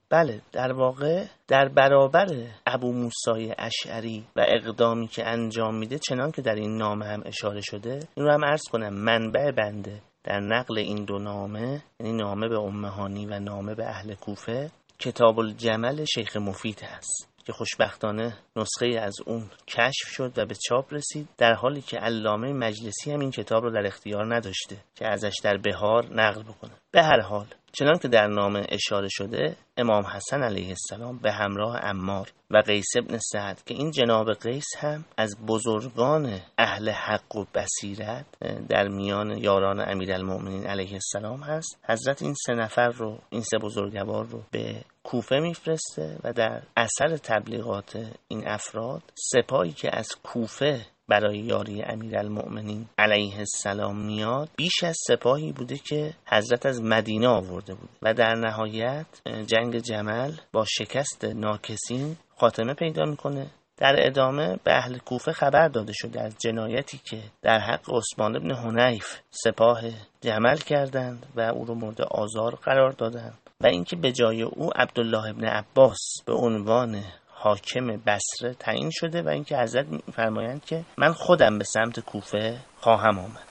[0.10, 2.28] بله در واقع در برابر
[2.68, 7.62] ابو موسای اشعری و اقدامی که انجام میده چنان که در این نامه هم اشاره
[7.62, 12.48] شده این رو هم عرض کنم منبع بنده در نقل این دو نامه یعنی نامه
[12.48, 19.00] به امهانی و نامه به اهل کوفه کتاب الجمل شیخ مفید هست که خوشبختانه نسخه
[19.02, 23.32] از اون کشف شد و به چاپ رسید در حالی که علامه مجلسی هم این
[23.32, 26.72] کتاب رو در اختیار نداشته که ازش در بهار نقل بکنه.
[26.92, 27.46] به هر حال
[27.76, 32.88] چنان که در نامه اشاره شده امام حسن علیه السلام به همراه امار و قیس
[32.98, 38.26] ابن سعد که این جناب قیس هم از بزرگان اهل حق و بصیرت
[38.70, 41.80] در میان یاران امیرالمؤمنین علیه السلام هست.
[41.90, 47.18] حضرت این سه نفر رو این سه بزرگوار رو به کوفه میفرسته و در اثر
[47.18, 54.98] تبلیغات این افراد سپاهی که از کوفه برای یاری امیرالمؤمنین علیه السلام میاد بیش از
[55.08, 57.90] سپاهی بوده که حضرت از مدینه آورده بود.
[58.02, 59.06] و در نهایت
[59.46, 63.48] جنگ جمل با شکست ناکسین خاتمه پیدا می‌کنه.
[63.78, 68.52] در ادامه به اهل کوفه خبر داده شده از جنایتی که در حق عثمان ابن
[68.52, 69.82] حنیف سپاه
[70.22, 73.38] جمل کردند و او رو مورد آزار قرار دادند.
[73.62, 77.04] و اینکه به جای او عبدالله ابن عباس به عنوان
[77.44, 83.20] حاکم بصره تعیین شده و اینکه حضرت میفرمایند که من خودم به سمت کوفه خواهم
[83.20, 83.48] آمد.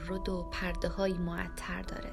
[0.03, 2.11] زمرد و پرده های معطر داره.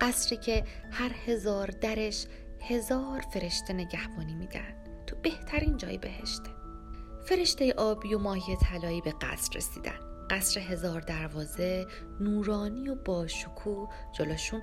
[0.00, 2.26] قصری که هر هزار درش
[2.60, 4.74] هزار فرشته نگهبانی میدن.
[5.06, 6.50] تو بهترین جای بهشته.
[7.24, 10.26] فرشته آبی و ماهی طلایی به قصر رسیدن.
[10.30, 11.86] قصر هزار دروازه
[12.20, 14.62] نورانی و باشکوه جلوشون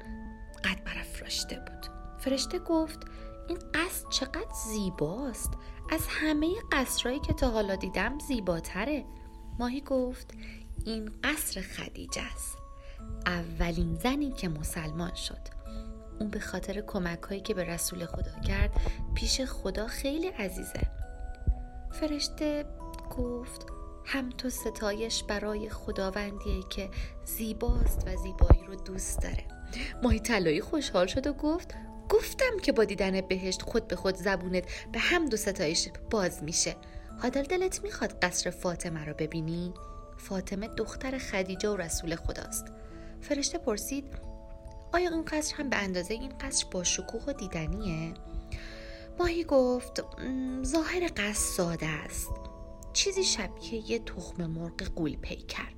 [0.63, 1.87] قد برافراشته بود.
[2.19, 2.99] فرشته گفت
[3.47, 5.51] این قصر چقدر زیباست.
[5.91, 9.05] از همه قصرهایی که تا حالا دیدم زیباتره.
[9.59, 10.33] ماهی گفت
[10.87, 12.57] این قصر خدیجه است.
[13.25, 15.39] اولین زنی که مسلمان شد.
[16.19, 18.71] اون به خاطر کمک هایی که به رسول خدا کرد
[19.15, 20.81] پیش خدا خیلی عزیزه.
[21.91, 22.65] فرشته
[23.17, 23.65] گفت
[24.05, 26.89] هم تو ستایش برای خداوندیه که
[27.25, 29.45] زیباست و زیبایی رو دوست داره.
[30.03, 31.73] ماهی طلایی خوشحال شد و گفت
[32.09, 36.75] گفتم که با دیدن بهشت خود به خود زبونت به هم دو ستایش باز میشه.
[37.21, 39.73] حالا دلت می‌خواد قصر فاطمه رو ببینی؟
[40.17, 42.65] فاطمه دختر خدیجه و رسول خداست.
[43.21, 44.05] فرشته پرسید
[44.93, 48.13] آیا اون قصر هم به اندازه این قصر با شکوه و دیدنیه؟
[49.19, 52.29] ماهی گفت "م، ظاهر قصر ساده است.
[52.93, 55.73] چیزی شبیه یه تخم مرغ قول پیکر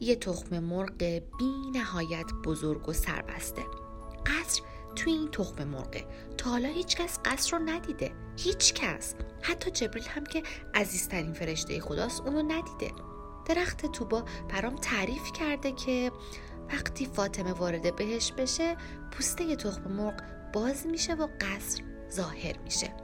[0.00, 0.98] یه تخم مرغ
[1.38, 3.62] بی نهایت بزرگ و سربسته.
[4.26, 4.62] قصر
[4.96, 6.04] توی این تخم مرغه.
[6.38, 8.12] تا حالا هیچ کس قصر رو ندیده.
[8.36, 9.14] هیچ کس.
[9.42, 10.42] حتی جبریل هم که
[10.74, 12.92] عزیزترین فرشته خداست اونو ندیده.
[13.48, 16.12] درخت توبا برام تعریف کرده که
[16.72, 18.76] وقتی فاطمه وارد بهش بشه
[19.10, 20.22] پوسته تخم مرغ
[20.52, 22.94] باز میشه و قصر ظاهر میشه.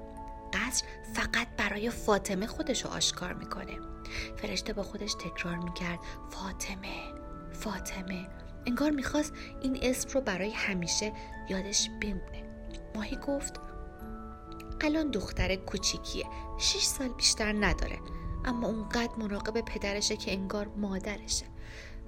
[0.53, 0.85] قصر
[1.15, 3.79] فقط برای فاطمه خودش رو آشکار می‌کنه.
[4.37, 5.99] فرشته با خودش تکرار می‌کرد
[6.31, 7.13] فاطمه
[7.53, 8.29] فاطمه.
[8.67, 9.33] انگار می‌خواست
[9.63, 11.13] این اسم رو برای همیشه
[11.49, 12.45] یادش بمونه.
[12.95, 13.61] ماهی گفت
[14.81, 16.25] الان دختر کوچیکیه
[16.59, 17.99] شیش سال بیشتر نداره.
[18.45, 21.47] اما اونقدر مراقب پدرشه که انگار مادرشه.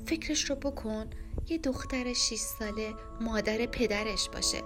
[0.07, 1.07] فکرش رو بکن
[1.49, 4.63] یه دختر شیش ساله مادر پدرش باشه.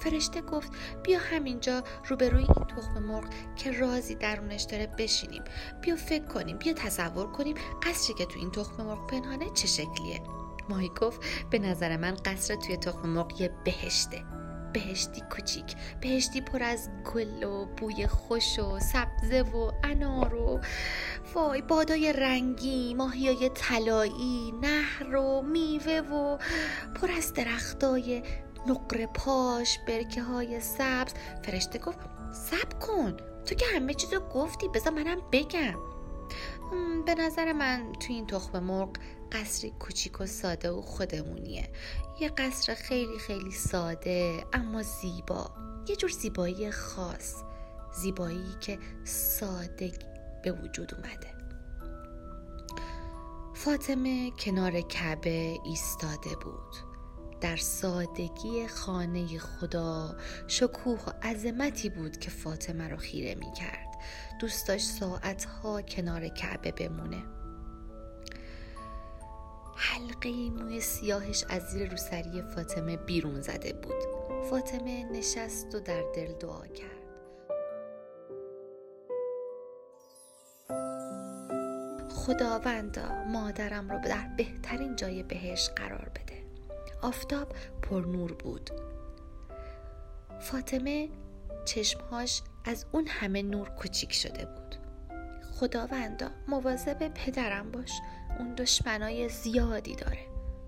[0.00, 3.24] فرشته گفت بیا همینجا روبروی این تخم مرغ
[3.56, 5.42] که رازی درونش داره بشینیم.
[5.82, 10.22] بیا فکر کنیم بیا تصور کنیم قصری که تو این تخم مرغ پنهانه چه شکلیه.
[10.68, 14.35] ماهی گفت به نظر من قصر توی تخم مرغ یه بهشته.
[14.72, 15.76] بهشتی کوچیک.
[16.00, 20.60] بهشتی پر از گل و بوی خوش و سبزه و انار و
[21.34, 26.38] وای بادای رنگی ماهیای طلایی نهر و میوه و
[26.94, 28.22] پر از درختای
[28.66, 31.12] نقره پاش برکه های سبز.
[31.42, 31.98] فرشته گفت
[32.32, 33.16] سب کن.
[33.46, 35.78] تو که همه چیزو گفتی بذار منم بگم.
[37.06, 38.96] به نظر من تو این تخم مرغ
[39.32, 41.68] قصری کوچیک و ساده و خودمونیه.
[42.20, 45.50] یه قصر خیلی خیلی ساده اما زیبا.
[45.88, 47.34] یه جور زیبایی خاص
[47.92, 49.92] زیبایی که ساده
[50.42, 51.36] به وجود اومده.
[53.54, 56.96] فاطمه کنار کعبه ایستاده بود.
[57.40, 63.86] در سادگی خانه خدا شکوه و عظمتی بود که فاطمه رو خیره می کرد
[64.40, 67.35] دوست داشت ساعتها کنار کعبه بمونه.
[69.76, 74.16] حلقه موی سیاهش از زیر روسری فاطمه بیرون زده بود.
[74.50, 76.96] فاطمه نشست و در دل دعا کرد.
[82.10, 86.44] خداوندا مادرم رو در بهترین جای بهش قرار بده.
[87.02, 87.52] آفتاب
[87.82, 88.70] پر نور بود.
[90.40, 91.08] فاطمه
[91.64, 94.85] چشمهاش از اون همه نور کوچیک شده بود.
[95.60, 97.90] خداوندا مواظب پدرم باش.
[98.38, 100.18] اون دشمنای زیادی داره.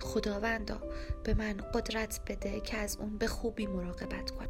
[0.01, 0.81] خداوندا
[1.25, 4.47] به من قدرت بده که از اون به خوبی مراقبت کن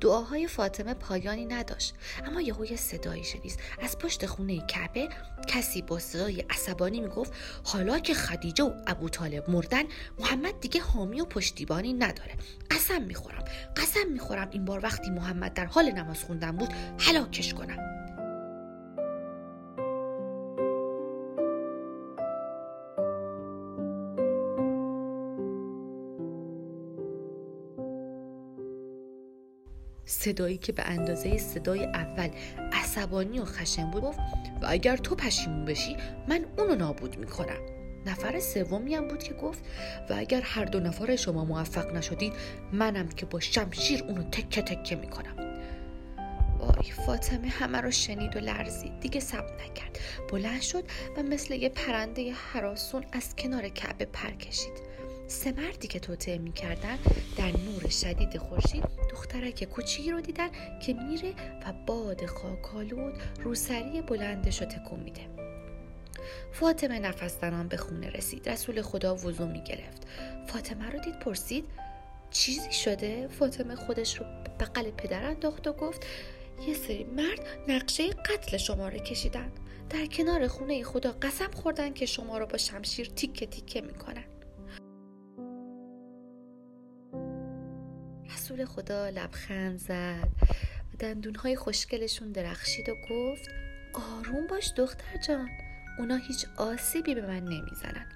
[0.00, 1.94] دعاهای فاطمه پایانی نداشت
[2.26, 3.58] اما یهو یه صدایی شنید.
[3.82, 5.08] از پشت خونه کعبه
[5.48, 7.32] کسی با صدای عصبانی می‌گفت
[7.64, 9.82] حالا که خدیجه و ابو طالب مردن
[10.18, 12.32] محمد دیگه حامی و پشتیبانی نداره.
[12.70, 13.44] قسم می‌خورم
[13.76, 16.68] قسم می‌خورم این بار وقتی محمد در حال نماز خوندن بود
[16.98, 17.78] هلاکش کنم.
[30.06, 32.28] صدایی که به اندازه صدای اول
[32.72, 34.18] عصبانی و خشن بود گفت
[34.62, 35.96] و اگر تو پشیمون بشی
[36.28, 37.60] من اونو نابود می‌کنم.
[38.06, 39.64] نفر سومی هم بود که گفت
[40.10, 42.32] و اگر هر دو نفر شما موفق نشدید
[42.72, 45.36] منم که با شمشیر اونو تکه تکه می‌کنم.
[46.58, 49.00] وای فاطمه همه رو شنید و لرزید.
[49.00, 49.98] دیگه صبر نکرد.
[50.32, 50.84] بلند شد
[51.16, 54.93] و مثل یه پرنده حراسون از کنار کعبه پر کشید.
[55.26, 56.98] سه مردی که توطعه می‌کردن
[57.36, 60.48] در نور شدید خورشید دخترک کوچیکی رو دیدن
[60.86, 61.34] که میره
[61.66, 65.22] و باد خاکالود روسری بلندش رو تکون میده.
[66.52, 68.48] فاطمه نفس زنان به خونه رسید.
[68.48, 70.06] رسول خدا وضو می‌گرفت.
[70.46, 71.64] فاطمه رو دید پرسید
[72.30, 74.26] چیزی شده؟ فاطمه خودش رو
[74.60, 76.06] بغل پدر انداخت و گفت
[76.68, 79.52] یه سری مرد نقشه قتل شما رو کشیدن.
[79.90, 84.24] در کنار خونه خدا قسم خوردن که شما رو با شمشیر تیکه تیکه می‌کنن.
[88.44, 90.28] رسول خدا لبخند زد
[90.94, 93.48] و دندونهای خوشگلشون درخشید و گفت
[93.92, 95.48] آروم باش دختر جان
[95.98, 98.06] اونا هیچ آسیبی به من نمی‌زنن.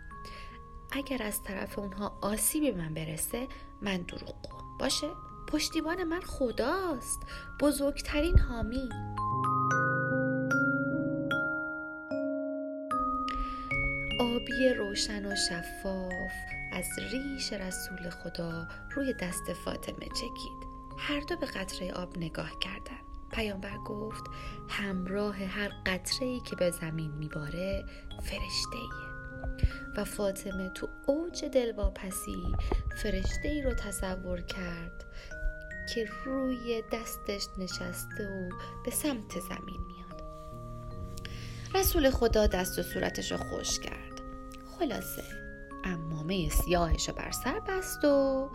[0.93, 3.47] اگر از طرف اونها آسیبی به من برسه
[3.83, 4.37] من دروغ
[4.81, 5.07] باشه؟
[5.49, 7.21] پشتیبان من خداست.
[7.61, 8.89] بزرگترین حامی.
[14.49, 16.33] آبی روشن و شفاف
[16.73, 20.69] از ریش رسول خدا روی دست فاطمه چکید.
[20.99, 23.05] هر دو به قطره آب نگاه کردند.
[23.33, 24.25] پیامبر گفت
[24.69, 27.85] همراه هر قطره ای که به زمین میباره
[28.23, 29.09] فرشته ایه.
[29.97, 32.57] و فاطمه تو اوج دلواپسی
[33.03, 35.05] فرشته ای رو تصور کرد
[35.95, 38.49] که روی دستش نشسته و
[38.85, 40.23] به سمت زمین میاد.
[41.75, 44.08] رسول خدا دست و صورتش رو خوش کرد.
[44.79, 45.23] خلاصه.
[45.85, 48.49] امامه سیاهش رو بر سر بست و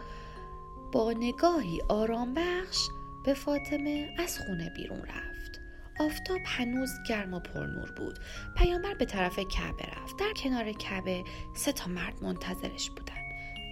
[0.91, 2.87] با نگاهی آرام بخش
[3.25, 5.59] به فاطمه از خونه بیرون رفت.
[5.99, 8.19] آفتاب هنوز گرم و پرنور بود.
[8.57, 10.19] پیامبر به طرف کعبه رفت.
[10.19, 11.23] در کنار کعبه
[11.55, 13.23] سه تا مرد منتظرش بودن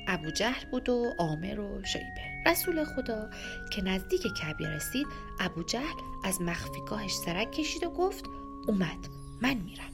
[0.07, 2.51] ابو جهل بود و عامر و شیبه.
[2.51, 3.29] رسول خدا
[3.71, 5.07] که نزدیک کعبه رسید
[5.39, 8.25] ابو جهل از مخفیگاهش سرک کشید و گفت
[8.67, 9.07] اومد
[9.41, 9.91] من میرم.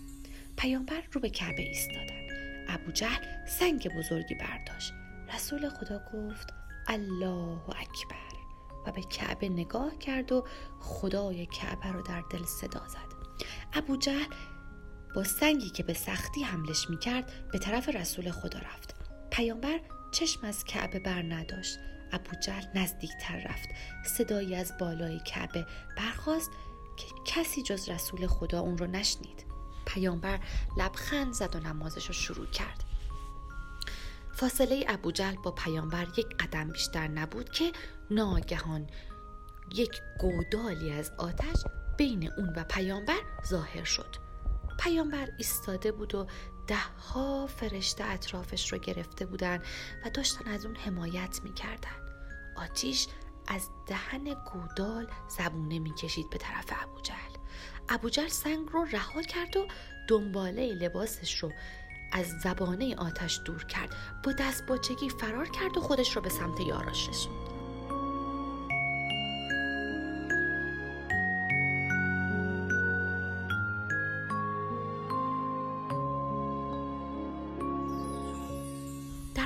[0.58, 2.27] پیامبر رو به کعبه ایستادن
[2.68, 4.94] ابو جهل سنگ بزرگی برداشت.
[5.34, 6.54] رسول خدا گفت
[6.88, 8.38] الله اکبر.
[8.88, 10.48] و به کعبه نگاه کرد و
[10.80, 13.18] خدای کعبه رو در دل صدا زد.
[13.74, 14.34] ابو جهل
[15.16, 18.96] با سنگی که به سختی حملش می‌کرد به طرف رسول خدا رفت.
[19.32, 19.80] پیامبر
[20.12, 21.78] چشم از کعبه بر نداشت.
[22.12, 23.70] ابو جهل نزدیکتر رفت.
[24.06, 25.66] صدایی از بالای کعبه
[25.98, 26.52] برخواست
[26.98, 29.46] که کسی جز رسول خدا اون رو نشنید.
[29.88, 30.40] پیامبر
[30.78, 32.84] لبخند زد و نمازش رو شروع کرد.
[34.34, 37.72] فاصله ابو جهل با پیامبر یک قدم بیشتر نبود که
[38.12, 38.88] ناگهان
[39.76, 41.64] یک گودالی از آتش
[41.98, 44.16] بین اون و پیامبر ظاهر شد.
[44.80, 46.28] پیامبر ایستاده بود و
[46.68, 46.76] ده
[47.14, 49.58] ها فرشته اطرافش رو گرفته بودن
[50.06, 52.08] و داشتن از اون حمایت می‌کردن.
[52.58, 53.08] آتیش
[53.48, 55.08] از دهن گودال
[55.38, 57.02] زبونه می‌کشید به طرف ابو
[57.88, 59.68] جهل ابو جهل سنگ رو رها کرد و
[60.08, 61.52] دنباله لباسش رو
[62.12, 63.96] از زبانه آتش دور کرد.
[64.24, 67.48] با دست باچگی فرار کرد و خودش رو به سمت یاراش رسوند.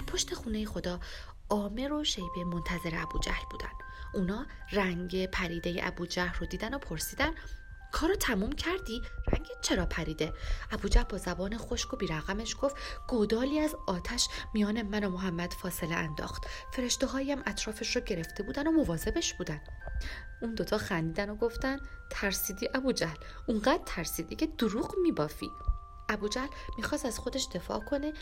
[0.07, 0.99] پشت خونه خدا
[1.49, 3.71] آمر و شیبه منتظر ابو جهل بودن.
[4.13, 7.31] اونا رنگ پریده ابو جهل رو دیدن و پرسیدن
[7.91, 9.01] کارو تموم کردی؟
[9.33, 10.33] رنگت چرا پریده؟
[10.71, 12.75] ابو جهل با زبان خشک و بیرقمش گفت
[13.07, 18.67] گودالی از آتش میان من و محمد فاصله انداخت فرشته هایم اطرافش رو گرفته بودن
[18.67, 19.61] و مواظبش بودن
[20.41, 21.79] اون دوتا خندیدن و گفتن
[22.09, 23.17] ترسیدی ابو جهل
[23.47, 25.49] اونقدر ترسیدی که دروغ میبافی
[26.09, 28.13] ابو جهل می‌خواست از خودش دفاع کنه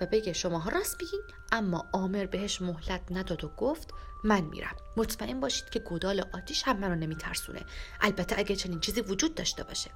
[0.00, 1.22] و بگه شماها راست بگین
[1.52, 3.90] اما آمر بهش مهلت نداد و گفت
[4.24, 4.76] من میرم.
[4.96, 7.64] مطمئن باشید که گودال آتیش هم منو نمیترسونه.
[8.00, 9.90] البته اگه چنین چیزی وجود داشته باشه.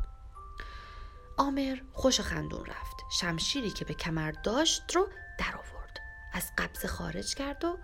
[1.36, 2.96] آمر خوش خندون رفت.
[3.20, 6.00] شمشیری که به کمر داشت رو در آورد.
[6.32, 7.78] از قبض خارج کرد و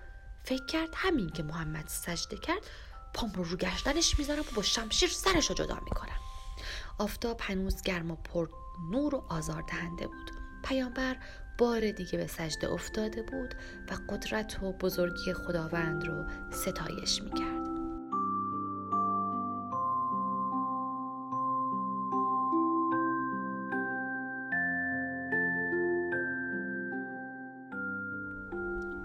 [0.45, 2.63] فکر کرد همین که محمد سجده کرد
[3.15, 6.19] پام رو رو گشتنش می‌ذارم و با شمشیر سرش رو جدا می‌کنم.
[6.99, 8.49] آفتاب هنوز گرم و پر
[8.91, 10.31] نور و آزار دهنده بود.
[10.65, 11.17] پیامبر
[11.63, 13.55] بار دیگه به سجده افتاده بود
[13.91, 17.63] و قدرت و بزرگی خداوند رو ستایش می‌کرد.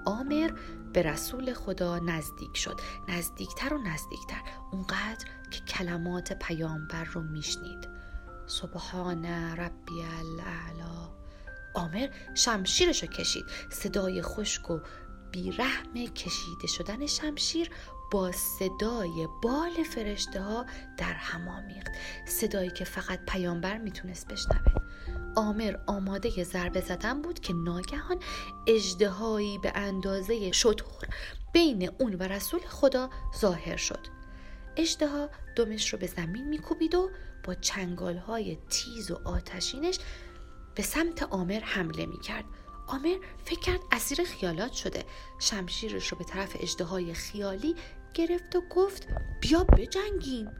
[0.05, 0.51] آمر
[0.93, 2.79] به رسول خدا نزدیک شد.
[3.07, 4.41] نزدیکتر و نزدیکتر.
[4.71, 7.87] اونقدر که کلمات پیامبر رو میشنید.
[8.45, 11.16] سبحان ربی الاعلا
[11.77, 13.45] آمر شمشیرش رو کشید.
[13.69, 14.79] صدای خشک و
[15.31, 17.69] بیرحم کشیده شدن شمشیر
[18.11, 20.65] با صدای بال فرشته ها
[20.97, 21.91] در هم آمیخت.
[22.27, 24.73] صدایی که فقط پیامبر می‌تونست بشنوه.
[25.35, 28.19] آمر آماده ضربه زدن بود که ناگهان
[28.67, 31.07] اجدهایی به اندازه شطور
[31.53, 33.09] بین اون و رسول خدا
[33.39, 34.07] ظاهر شد.
[34.77, 37.09] اجدها دمش رو به زمین میکوبید و
[37.43, 39.99] با چنگال های تیز و آتشینش
[40.77, 42.45] به سمت آمر حمله می‌کرد.
[42.87, 43.15] آمر
[43.45, 45.03] فکر کرد اسیر خیالات شده.
[45.39, 47.75] شمشیرش رو به طرف اجدهای خیالی
[48.13, 49.07] گرفت و گفت
[49.41, 50.51] بیا بجنگیم.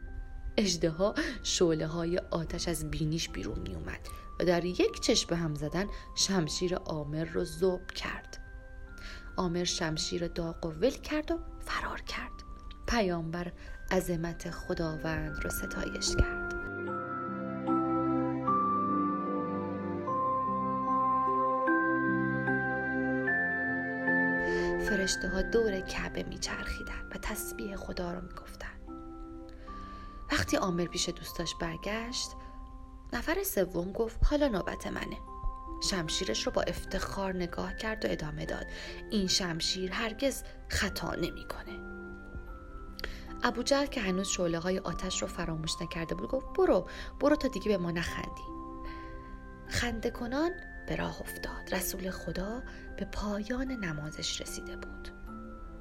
[0.57, 3.99] اجدها شعله های آتش از بینیش بیرون می اومد
[4.39, 8.38] و در یک چشم هم زدن شمشیر آمر رو زوب کرد.
[9.36, 12.32] آمر شمشیر داغ و ول کرد و فرار کرد.
[12.88, 13.51] پیامبر
[13.91, 16.47] عظمت خداوند رو ستایش کرد.
[25.08, 28.78] فرشته ها دور کعبه میچرخیدن و تسبیح خدا رو می‌گفتن.
[30.32, 32.32] وقتی آمر پیش دوستاش برگشت
[33.14, 35.18] نفر سوم گفت حالا نوبت منه.
[35.84, 38.66] شمشیرش رو با افتخار نگاه کرد و ادامه داد.
[39.12, 41.80] این شمشیر هرگز خطا نمی‌کنه.
[43.43, 46.89] ابو جهل که هنوز شعله های آتش رو فراموش نکرده بود گفت برو
[47.20, 48.43] برو تا دیگه به ما نخندی.
[49.68, 50.51] خنده کنان
[50.88, 51.74] به راه افتاد.
[51.74, 52.64] رسول خدا
[52.98, 55.10] به پایان نمازش رسیده بود.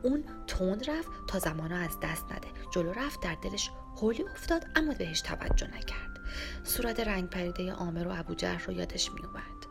[0.02, 2.48] اون تند رفت تا زمانا از دست نده.
[2.70, 6.20] جلو رفت در دلش حولی افتاد اما بهش توجه نکرد.
[6.64, 9.66] صورت رنگ پریده آمر و ابو جهل رو یادش می اومد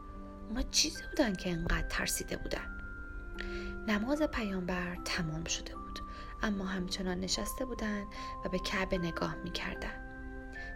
[0.50, 2.78] اونا چیزی بودن که انقدر ترسیده بودن.
[3.88, 6.00] نماز پیامبر تمام شده بود
[6.44, 8.04] اما همچنان نشسته بودن
[8.46, 10.06] و به کعبه نگاه می‌کردن.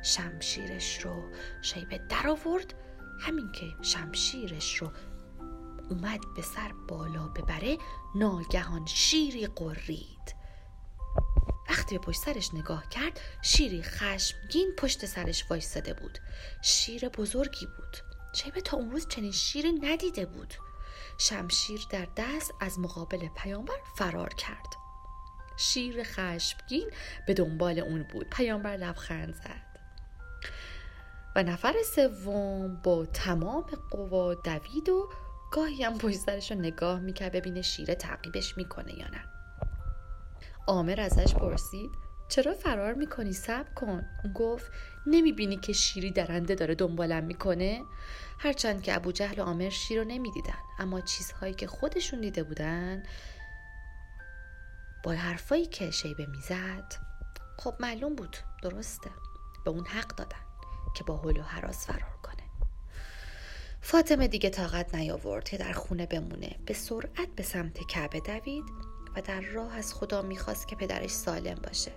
[0.03, 1.23] شمشیرش رو
[1.61, 2.73] شیبه در آورد
[3.19, 4.91] همین که شمشیرش رو
[5.89, 7.77] اومد به سر بالا ببره
[8.15, 10.35] ناگهان شیری قرید.
[11.69, 16.17] وقتی به پشت سرش نگاه کرد شیری خشمگین پشت سرش وایستاده بود.
[16.61, 17.97] شیر بزرگی بود.
[18.33, 20.53] شیبه تا اون روز چنین شیری ندیده بود.
[21.17, 24.75] شمشیر در دست از مقابل پیامبر فرار کرد.
[25.57, 26.91] شیر خشمگین
[27.27, 28.29] به دنبال اون بود.
[28.29, 29.68] پیامبر لبخند زد.
[31.35, 35.09] و نفر سوم با تمام قوا دوید و
[35.51, 39.23] گاهی هم پشت سرش رو نگاه می‌کرد ببینه شیره تعقیبش می‌کنه یا نه.
[40.67, 41.91] آمر ازش پرسید
[42.29, 44.05] چرا فرار می‌کنی؟ سب کن.
[44.35, 44.71] گفت
[45.07, 47.81] نمی‌بینی که شیری درنده داره دنبالم می‌کنه؟
[48.39, 53.03] هرچند که ابو جهل و آمر شیر رو نمی‌دیدن اما چیزهایی که خودشون دیده بودن
[55.03, 56.93] با حرفایی که شیبه می‌زد
[57.57, 59.09] خب معلوم بود درسته.
[59.65, 60.48] به اون حق دادن.
[60.93, 62.43] که با حل و حراس فرار کنه.
[63.81, 66.55] فاطمه دیگه طاقت نیاورد که در خونه بمونه.
[66.65, 68.65] به سرعت به سمت کعبه دوید
[69.15, 71.91] و در راه از خدا می‌خواست که پدرش سالم باشه.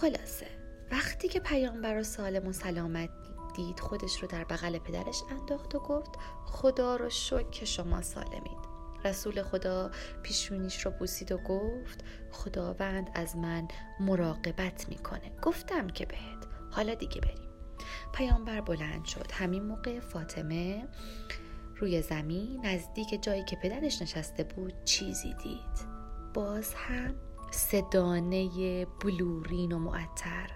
[0.00, 0.46] خلاصه
[0.90, 3.10] وقتی که پیامبر سالم و سلامت
[3.56, 6.10] دید خودش رو در بغل پدرش انداخت و گفت
[6.46, 8.68] خدا رو شکر که شما سالمید.
[9.04, 9.90] رسول خدا
[10.22, 13.68] پیشونیش رو بوسید و گفت خداوند از من
[14.00, 15.30] مراقبت می‌کنه.
[15.42, 16.47] گفتم که بهت.
[16.70, 17.48] حالا دیگه بریم.
[18.12, 19.32] پیامبر بلند شد.
[19.32, 20.88] همین موقع فاطمه
[21.76, 25.98] روی زمین نزدیک جایی که پدرش نشسته بود چیزی دید.
[26.34, 27.14] باز هم
[27.50, 27.84] سه
[29.00, 30.50] بلورین و معطر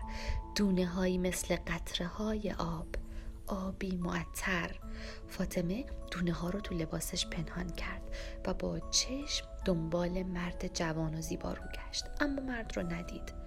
[0.56, 2.86] دونه هایی مثل قطره های آب
[3.46, 4.70] آبی معطر.
[5.28, 8.02] فاطمه دونه ها رو تو لباسش پنهان کرد
[8.46, 12.04] و با چشم دنبال مرد جوان و زیبا رو گشت.
[12.20, 13.41] اما مرد رو ندید.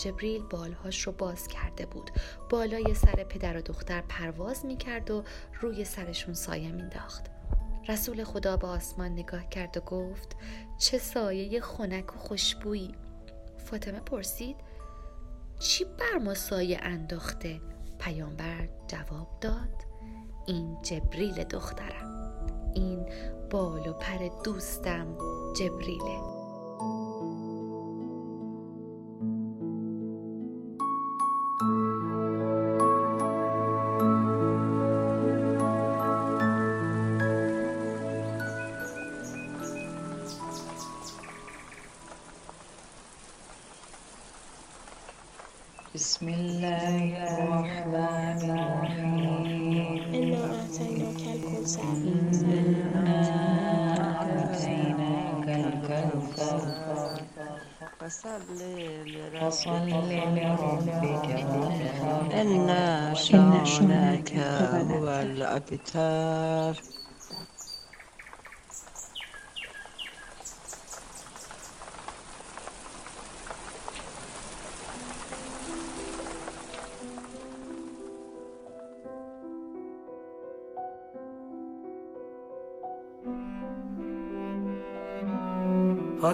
[0.00, 2.10] جبریل بالهاش رو باز کرده بود.
[2.50, 5.24] بالای سر پدر و دختر پرواز می کرد و
[5.60, 7.26] روی سرشون سایه مینداخت
[7.88, 10.36] رسول خدا به آسمان نگاه کرد و گفت
[10.78, 12.94] چه سایه خنک و خوشبویی.
[13.58, 14.56] فاطمه پرسید
[15.58, 17.60] چی بر ما سایه انداخته؟
[17.98, 19.84] پیامبر جواب داد
[20.46, 22.32] این جبریل دخترم.
[22.74, 23.06] این
[23.50, 25.16] بال و پر دوستم
[25.56, 26.39] جبریله.
[46.20, 49.72] بسم الله الرحمن الرحيم.
[50.14, 51.98] إنا أعطيناك الكوثر.
[53.06, 56.68] إنا أعطيناك الكوثر.
[58.00, 58.58] فصل
[59.06, 61.40] لربك وانحر.
[62.32, 62.68] إن
[63.14, 64.36] شانك
[64.90, 66.99] هو الأبتر.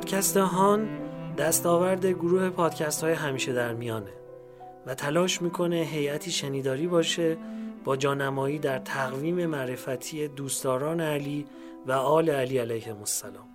[0.07, 0.88] پادکست هان
[1.38, 4.12] دستاورد گروه پادکست های همیشه در میانه
[4.86, 7.36] و تلاش می‌کنه هیئتی شنیداری باشه
[7.84, 11.46] با جانمایی در تقویم معرفتی دوستداران علی
[11.86, 13.48] و آل علی علیه السلام.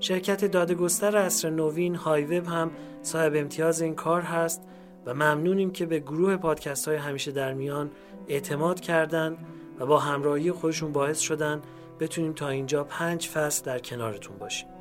[0.00, 2.70] شرکت دادگستر اصر نوین هایوب هم
[3.02, 4.62] صاحب امتیاز این کار هست
[5.06, 7.90] و ممنونیم که به گروه پادکست های همیشه در میان
[8.28, 9.36] اعتماد کردند
[9.80, 11.62] و با همراهی خودشون باعث شدن
[12.00, 14.71] بتونیم تا اینجا پنج فصل در کنارتون باشیم.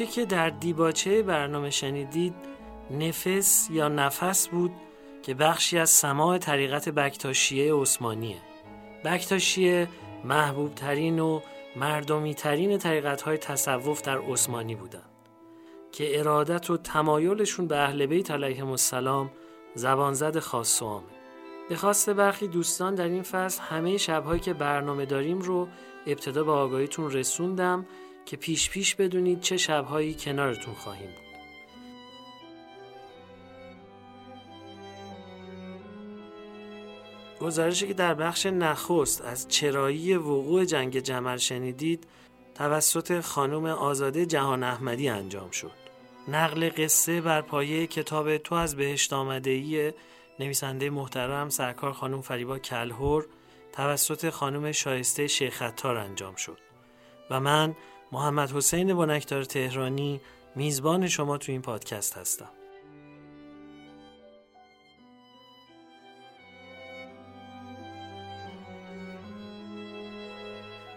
[0.00, 2.34] اونچه که در دیباچه برنامه شنیدید
[2.90, 4.70] نفس یا نفس بود
[5.22, 8.36] که بخشی از سماع طریقت بکتاشیه عثمانیه.
[9.04, 9.88] بکتاشیه
[10.24, 11.40] محبوب ترین و
[11.76, 15.10] مردمی ترین طریقت های تصوف در عثمانی بودند
[15.92, 19.30] که ارادت و تمایلشون به اهل بیت علیهم السلام
[19.74, 21.06] زبان زد خاص و عامه.
[21.68, 25.68] به خواست برخی دوستان در این فصل همه شبهایی که برنامه داریم رو
[26.06, 27.86] ابتدا به آگاهیتون رسوندم
[28.28, 31.28] که پیش پیش بدونید چه شبهایی کنارتون خواهیم بود.
[37.40, 42.06] گزارشی که در بخش نخست از چرایی وقوع جنگ جمل شنیدید
[42.54, 45.72] توسط خانم آزاده جهان احمدی انجام شد.
[46.28, 49.92] نقل قصه بر پایه کتاب تو از بهشت آمده ای
[50.40, 53.26] نویسنده محترم سرکار خانم فریبا کلهور
[53.72, 56.58] توسط خانم شایسته شیخ انجام شد
[57.30, 57.76] و من
[58.12, 60.20] محمد حسین بنکدار تهرانی
[60.56, 62.48] میزبان شما تو این پادکست هستم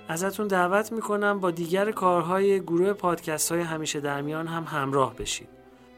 [0.07, 5.49] ازتون دعوت می‌کنم با دیگر کارهای گروه پادکست های همیشه در میان هم همراه بشید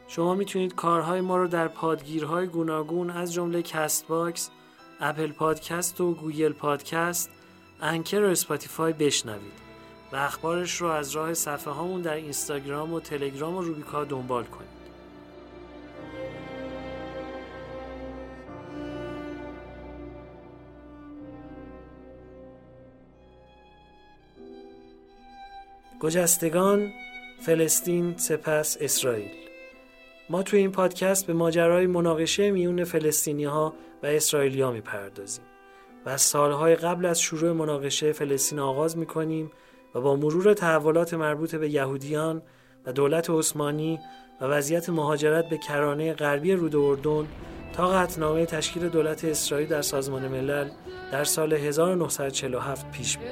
[0.08, 4.50] شما می‌تونید کارهای ما رو در پادگیرهای گوناگون از جمله Castbox،
[5.00, 7.30] Apple Podcast و Google Podcast،
[7.80, 9.63] Anchor و Spotify بشنوید.
[10.14, 14.68] و اخبارش رو از راه صفحه هامون در اینستاگرام و تلگرام و روبیکا دنبال کنید.
[26.00, 26.92] گجستگان
[27.40, 29.30] فلسطین سپس اسرائیل.
[30.30, 35.44] ما توی این پادکست به ماجرای مناقشه میون فلسطینی ها و اسرائیلی ها می‌پردازیم
[36.06, 39.50] و سالهای قبل از شروع مناقشه فلسطین آغاز می‌کنیم
[39.94, 42.42] و با مرور تحولات مربوط به یهودیان
[42.86, 44.00] و دولت عثمانی
[44.40, 47.28] و وضعیت مهاجرت به کرانه غربی رود اردن
[47.72, 50.70] تا قطنامه تشکیل دولت اسرائیل در سازمان ملل
[51.12, 53.26] در سال 1947 پیش بود.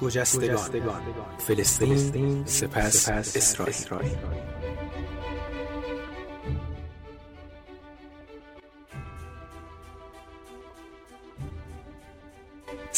[0.00, 0.58] گجستگان.
[1.38, 4.55] فلسطین سپس اسرائیل.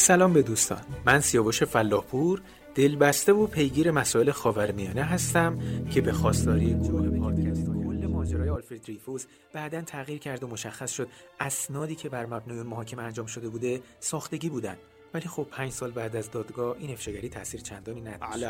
[0.09, 0.81] سلام به دوستان.
[1.05, 2.41] من سیاوش فلاحپور
[2.75, 5.59] دلبسته و پیگیر مسائل خاورمیانه هستم
[5.91, 11.07] که به خواستاری گروه پادکست کل ماجرای آلفرد دریفوس بعدا تغییر کرد و مشخص شد
[11.39, 14.75] اسنادی که بر مبنای اون محاکمه انجام شده بوده ساختگی بودن.
[15.13, 18.43] ولی خب پنج سال بعد از دادگاه این افشاگری تاثیر چندانی نداشت.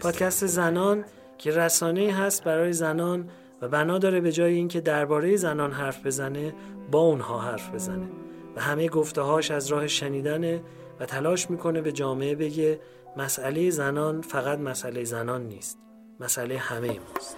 [0.00, 1.04] پادکست زنان
[1.38, 3.28] که رسانه هست برای زنان
[3.62, 6.54] و بنا داره به جای اینکه درباره زنان حرف بزنه
[6.90, 8.06] با اونها حرف بزنه.
[8.56, 10.62] و همه گفتهاش از راه شنیدنه
[11.00, 12.80] و تلاش می‌کنه به جامعه بگه
[13.16, 15.78] مسئله زنان فقط مسئله زنان نیست
[16.20, 17.36] مسئله همه ماست.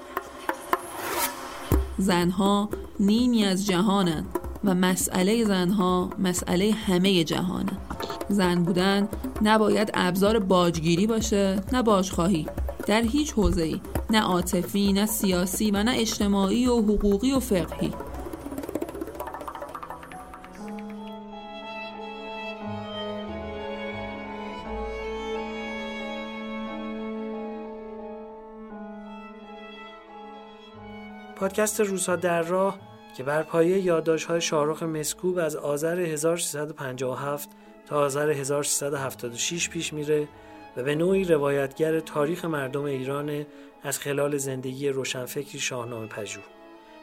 [1.98, 2.68] زنها
[3.00, 7.78] نیمی از جهانند و مسئله زنها مسئله همه جهانه
[8.28, 9.08] زن بودن
[9.42, 12.46] نباید ابزار باجگیری باشه نه باجخواهی
[12.86, 17.92] در هیچ حوزه‌ای نه عاطفی نه سیاسی و نه اجتماعی و حقوقی و فقهی.
[31.42, 32.78] پادکست روزها در راه
[33.16, 37.48] که بر پایه یادداشت‌های شاهرخ مسکوب از آذر 1357
[37.86, 40.28] تا آذر 1376 پیش میره
[40.76, 43.46] و به نوعی روایتگر تاریخ مردم ایران
[43.82, 46.44] از خلال زندگی روشنفکری شاهنامه پژوه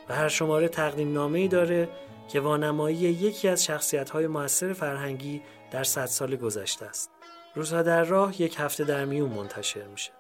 [0.10, 1.90] و هر شماره تقدیم نامه‌ای داره
[2.28, 7.12] که وانمایی یکی از شخصیت‌های موثر فرهنگی در صد سال گذشته است.
[7.56, 10.19] روزها در راه یک هفته در میون منتشر میشه.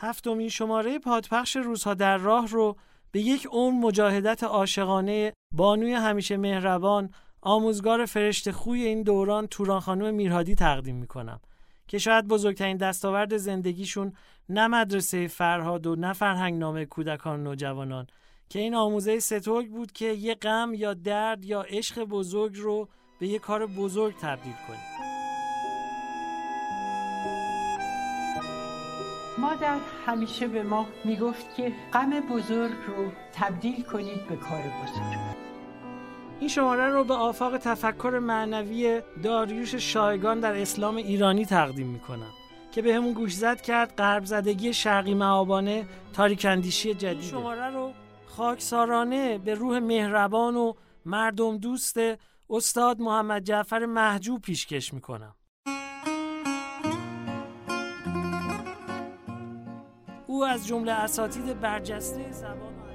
[0.00, 2.76] هفتمین شماره پادپخش روزها در راه رو
[3.12, 7.10] به یک عمر مجاهدت عاشقانه بانوی همیشه مهربان
[7.42, 11.40] آموزگار فرشته خوی این دوران توران خانم میرهادی تقدیم می‌کنم
[11.88, 14.12] که شاید بزرگترین دستاورد زندگیشون
[14.48, 18.06] نه مدرسه فرهاد و نه فرهنگ نامه کودکان و نوجوانان
[18.48, 22.88] که این آموزه ستوگ بود که یه غم یا درد یا عشق بزرگ رو
[23.20, 24.97] به یه کار بزرگ تبدیل کنیم.
[29.38, 35.18] مادر همیشه به ما می‌گفت که غم بزرگ رو تبدیل کنید به کار بزرگ.
[36.40, 42.30] این شماره رو به آفاق تفکر معنوی داریوش شایگان در اسلام ایرانی تقدیم می‌کنم
[42.72, 47.92] که به همون گوش زد کرد غرب زدگی شرقی معابانه تاریکندیشی جدید شماره رو
[48.26, 50.72] خاکسارانه به روح مهربان و
[51.04, 51.96] مردم دوست
[52.50, 55.34] استاد محمد جعفر محجوب پیشکش می‌کنم.
[60.38, 62.88] او از جمله اساتید برجسته زبان و